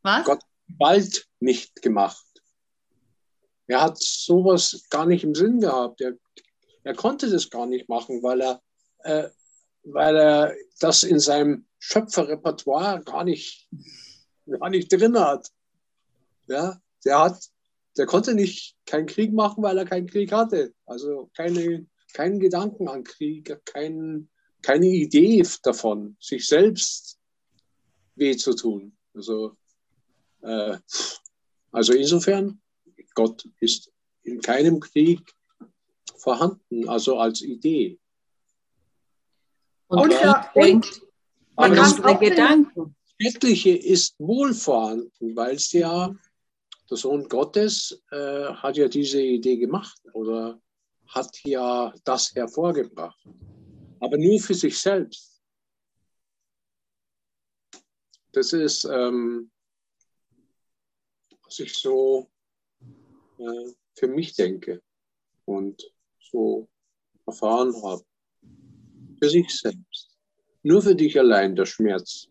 [0.03, 0.25] Was?
[0.25, 2.25] Gott hat Gewalt nicht gemacht.
[3.69, 6.01] Er hat sowas gar nicht im Sinn gehabt.
[6.01, 6.15] Er,
[6.83, 8.63] er konnte das gar nicht machen, weil er,
[8.99, 9.29] äh,
[9.85, 13.69] weil er das in seinem Schöpferrepertoire gar nicht,
[14.47, 15.51] gar nicht drin hat.
[16.49, 17.51] Ja, der hat,
[17.97, 20.75] der konnte nicht keinen Krieg machen, weil er keinen Krieg hatte.
[20.87, 24.29] Also keine, keinen Gedanken an Krieg, kein,
[24.63, 27.19] keine Idee davon, sich selbst
[28.15, 28.97] weh zu tun.
[29.15, 29.57] Also,
[30.43, 30.79] äh,
[31.73, 32.61] also insofern,
[33.15, 33.93] Gott ist
[34.23, 35.21] in keinem Krieg
[36.17, 37.99] vorhanden, also als Idee.
[39.89, 41.03] Und, und, ja, und
[41.55, 42.96] man kann auch Gedanken.
[43.19, 46.15] Göttliche ist wohl vorhanden, weil es ja
[46.91, 50.61] der Sohn Gottes äh, hat ja diese Idee gemacht oder
[51.09, 53.27] hat ja das hervorgebracht,
[54.01, 55.37] aber nur für sich selbst.
[58.37, 59.51] das ist, ähm,
[61.43, 62.31] was ich so
[63.39, 64.83] äh, für mich denke
[65.47, 65.83] und
[66.21, 66.69] so
[67.27, 68.05] erfahren habe.
[69.19, 70.15] Für sich selbst.
[70.63, 72.29] Nur für dich allein der Schmerz.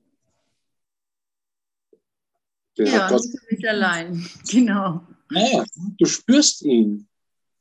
[2.77, 5.01] Den ja, nicht für mich allein, genau.
[5.31, 5.63] Ja,
[5.97, 7.07] du spürst ihn.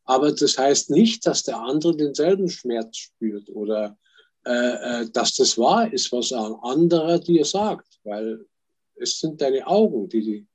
[0.04, 3.96] Aber das heißt nicht, dass der andere denselben Schmerz spürt oder
[4.44, 4.50] äh,
[5.02, 8.44] äh dass das wahr ist, was ein anderer dir sagt, weil
[8.96, 10.46] es sind deine Augen, die,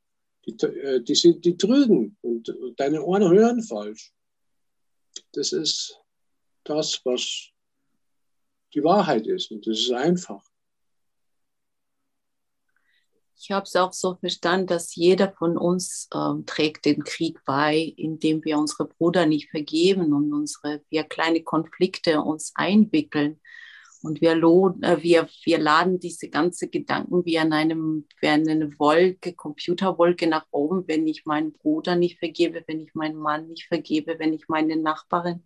[0.45, 4.13] die, die, äh, die, sind, die trügen und, und deine Ohren hören falsch.
[5.33, 5.99] Das ist
[6.63, 7.49] das, was
[8.73, 10.48] die Wahrheit ist und das ist einfach.
[13.41, 17.93] Ich habe es auch so verstanden, dass jeder von uns ähm, trägt den Krieg bei,
[17.95, 23.39] indem wir unsere Brüder nicht vergeben und unsere wir kleine Konflikte uns einwickeln.
[24.01, 28.77] Und wir, äh, wir, wir laden diese ganzen Gedanken wie an, einem, wie an eine
[28.77, 33.67] Wolke, Computerwolke nach oben, wenn ich meinen Bruder nicht vergebe, wenn ich meinen Mann nicht
[33.67, 35.43] vergebe, wenn ich meine Nachbarin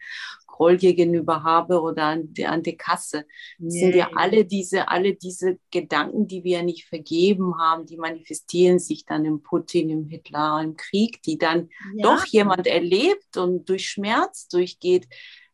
[0.54, 3.26] Groll gegenüber habe oder an, die, an der Kasse.
[3.58, 3.84] Das yeah.
[3.84, 9.04] sind ja alle diese, alle diese Gedanken, die wir nicht vergeben haben, die manifestieren sich
[9.06, 12.04] dann im Putin, im Hitler, im Krieg, die dann ja.
[12.04, 15.08] doch jemand erlebt und durch Schmerz durchgeht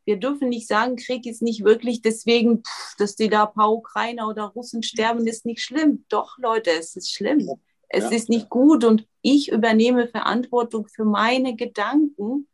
[0.06, 2.64] wir dürfen nicht sagen, Krieg ist nicht wirklich deswegen,
[2.98, 6.04] dass die da ein paar Ukrainer oder Russen sterben, ist nicht schlimm.
[6.10, 7.48] Doch, Leute, es ist schlimm.
[7.90, 8.10] Es ja.
[8.10, 12.48] ist nicht gut und ich übernehme Verantwortung für meine Gedanken,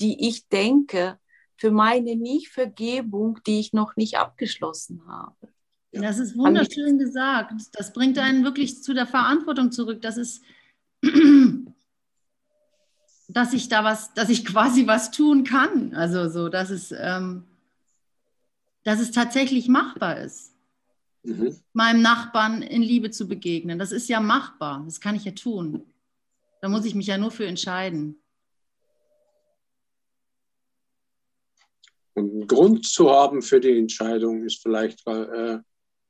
[0.00, 1.18] die ich denke,
[1.56, 5.48] für meine Nicht-Vergebung, die ich noch nicht abgeschlossen habe.
[5.92, 7.52] Das ist wunderschön gesagt.
[7.72, 10.00] Das bringt einen wirklich zu der Verantwortung zurück.
[10.02, 10.42] Das ist
[13.28, 15.94] dass ich da was, dass ich quasi was tun kann.
[15.94, 17.44] Also so, dass es, ähm,
[18.84, 20.54] dass es tatsächlich machbar ist,
[21.22, 21.56] mhm.
[21.74, 23.78] meinem Nachbarn in Liebe zu begegnen.
[23.78, 24.82] Das ist ja machbar.
[24.86, 25.84] Das kann ich ja tun.
[26.62, 28.16] Da muss ich mich ja nur für entscheiden.
[32.18, 35.58] Einen Grund zu haben für die Entscheidung ist vielleicht äh,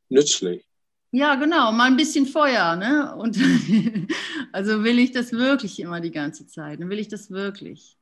[0.08, 0.64] nützlich.
[1.10, 2.76] Ja, genau, mal ein bisschen Feuer.
[2.76, 3.14] Ne?
[3.16, 3.38] Und
[4.52, 6.80] also will ich das wirklich immer die ganze Zeit?
[6.80, 7.96] Dann will ich das wirklich.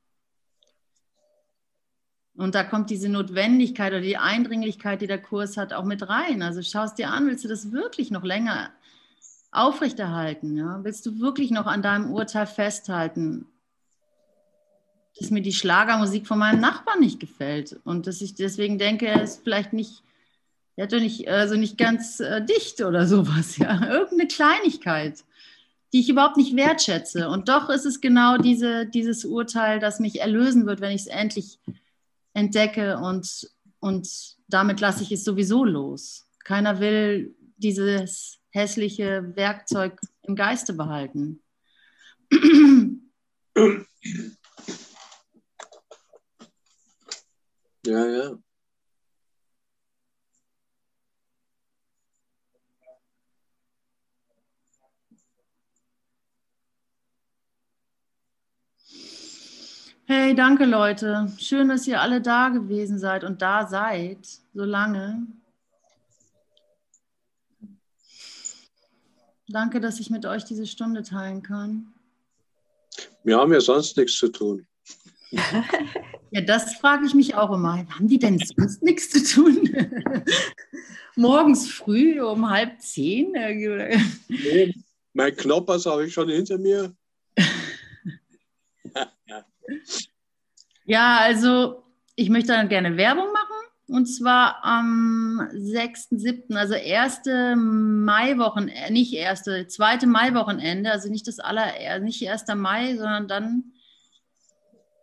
[2.37, 6.43] Und da kommt diese Notwendigkeit oder die Eindringlichkeit, die der Kurs hat, auch mit rein.
[6.43, 8.71] Also schaust dir an, willst du das wirklich noch länger
[9.53, 10.57] aufrechterhalten?
[10.57, 10.81] Ja?
[10.83, 13.47] Willst du wirklich noch an deinem Urteil festhalten,
[15.19, 19.23] dass mir die Schlagermusik von meinem Nachbarn nicht gefällt und dass ich deswegen denke, er
[19.23, 20.03] ist vielleicht nicht
[20.77, 23.87] der hat doch nicht, also nicht ganz äh, dicht oder sowas, ja.
[23.91, 25.25] Irgendeine Kleinigkeit,
[25.93, 27.29] die ich überhaupt nicht wertschätze.
[27.31, 31.07] Und doch ist es genau diese, dieses Urteil, das mich erlösen wird, wenn ich es
[31.07, 31.59] endlich
[32.35, 36.27] entdecke und, und damit lasse ich es sowieso los.
[36.45, 41.43] Keiner will dieses hässliche Werkzeug im Geiste behalten.
[47.87, 48.39] Ja, ja.
[60.09, 61.33] Hey, danke Leute.
[61.39, 64.19] Schön, dass ihr alle da gewesen seid und da seid,
[64.53, 65.27] so lange.
[69.49, 71.95] Danke, dass ich mit euch diese Stunde teilen kann.
[73.23, 74.67] Wir haben ja sonst nichts zu tun.
[76.31, 77.87] Ja, das frage ich mich auch immer.
[77.89, 79.69] Haben die denn sonst nichts zu tun?
[81.17, 83.33] Morgens früh um halb zehn?
[84.29, 84.75] nee,
[85.13, 86.95] mein Knoppers habe ich schon hinter mir.
[90.87, 91.83] Ja, also
[92.15, 93.43] ich möchte dann gerne Werbung machen.
[93.89, 102.01] Und zwar am 6.7., also erste Maiwochenende, nicht erste, zweite Maiwochenende, also nicht das aller,
[102.01, 102.47] nicht 1.
[102.57, 103.73] Mai, sondern dann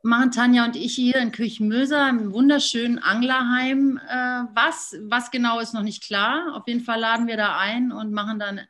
[0.03, 4.95] machen Tanja und ich hier in Küchenmöser im wunderschönen Anglerheim äh, was.
[5.03, 6.55] Was genau ist noch nicht klar.
[6.55, 8.61] Auf jeden Fall laden wir da ein und machen dann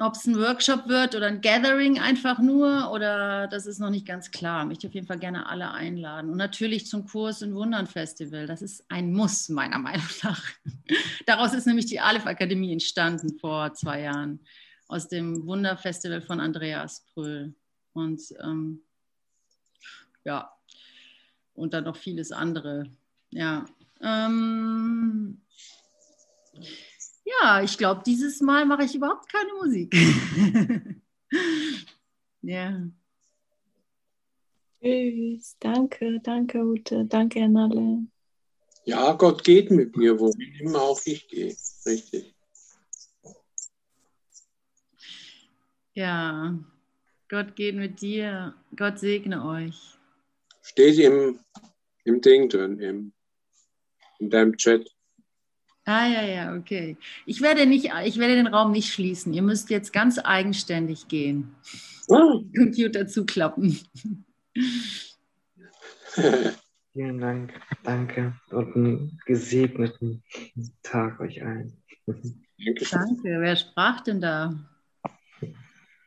[0.00, 4.06] ob es ein Workshop wird oder ein Gathering einfach nur oder das ist noch nicht
[4.06, 4.62] ganz klar.
[4.62, 6.30] Ich möchte auf jeden Fall gerne alle einladen.
[6.30, 8.46] Und natürlich zum Kurs und Wundern Festival.
[8.46, 10.40] Das ist ein Muss, meiner Meinung nach.
[11.26, 14.40] Daraus ist nämlich die Aleph Akademie entstanden vor zwei Jahren.
[14.86, 17.54] Aus dem Wunderfestival von Andreas Pröhl.
[17.92, 18.82] Und ähm,
[20.28, 20.52] ja,
[21.54, 22.84] und dann noch vieles andere.
[23.30, 23.64] Ja.
[24.02, 25.40] Ähm,
[27.24, 29.94] ja, ich glaube, dieses Mal mache ich überhaupt keine Musik.
[32.42, 32.86] ja.
[34.82, 35.56] Tschüss.
[35.60, 37.06] Danke, danke, Ute.
[37.06, 38.02] Danke an alle.
[38.84, 41.56] Ja, Gott geht mit mir, wohin immer auch ich gehe.
[41.86, 42.34] Richtig.
[45.94, 46.54] Ja,
[47.30, 48.54] Gott geht mit dir.
[48.76, 49.97] Gott segne euch.
[50.78, 51.40] Steht im,
[52.04, 53.12] im Ding drin, im,
[54.20, 54.88] in deinem Chat.
[55.84, 56.96] Ah, ja, ja, okay.
[57.26, 59.34] Ich werde, nicht, ich werde den Raum nicht schließen.
[59.34, 61.56] Ihr müsst jetzt ganz eigenständig gehen.
[62.06, 62.44] Oh.
[62.56, 63.76] Computer zuklappen.
[66.92, 70.22] Vielen Dank, danke und einen gesegneten
[70.84, 71.76] Tag euch allen.
[72.06, 72.84] Danke.
[73.24, 74.54] Wer sprach denn da?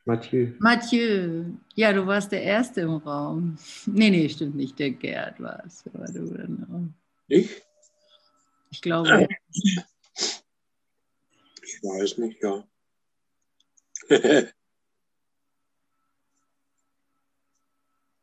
[0.04, 0.52] Mathieu.
[0.58, 1.44] Mathieu.
[1.74, 3.56] Ja, du warst der Erste im Raum.
[3.86, 4.78] Nee, nee, stimmt nicht.
[4.78, 5.84] Der Gerd war es.
[5.92, 6.94] War du dann
[7.28, 7.62] Ich?
[8.70, 9.28] Ich glaube.
[11.62, 12.64] Ich weiß nicht, ja.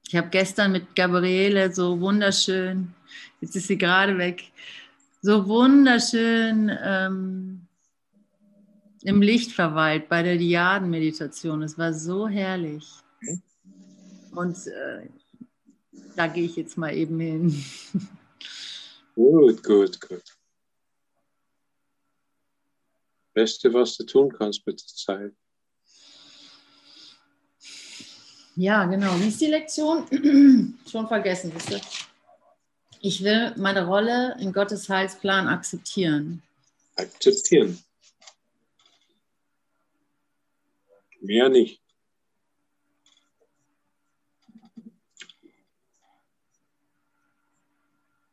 [0.10, 2.96] Ich habe gestern mit Gabriele so wunderschön,
[3.42, 4.52] jetzt ist sie gerade weg,
[5.22, 7.68] so wunderschön ähm,
[9.04, 11.64] im Licht verweilt bei der Diaden-Meditation.
[11.64, 12.88] Es war so herrlich.
[14.32, 15.10] Und äh,
[16.16, 17.66] da gehe ich jetzt mal eben hin.
[19.16, 20.24] Gut, gut, gut.
[23.34, 25.34] Beste, was du tun kannst mit der Zeit.
[28.56, 29.20] Ja, genau.
[29.20, 30.06] Wie ist die Lektion?
[30.90, 31.82] Schon vergessen, wisst ihr?
[33.02, 36.42] Ich will meine Rolle in Gottes Heilsplan akzeptieren.
[36.96, 37.78] Akzeptieren.
[41.22, 41.82] Mehr nicht.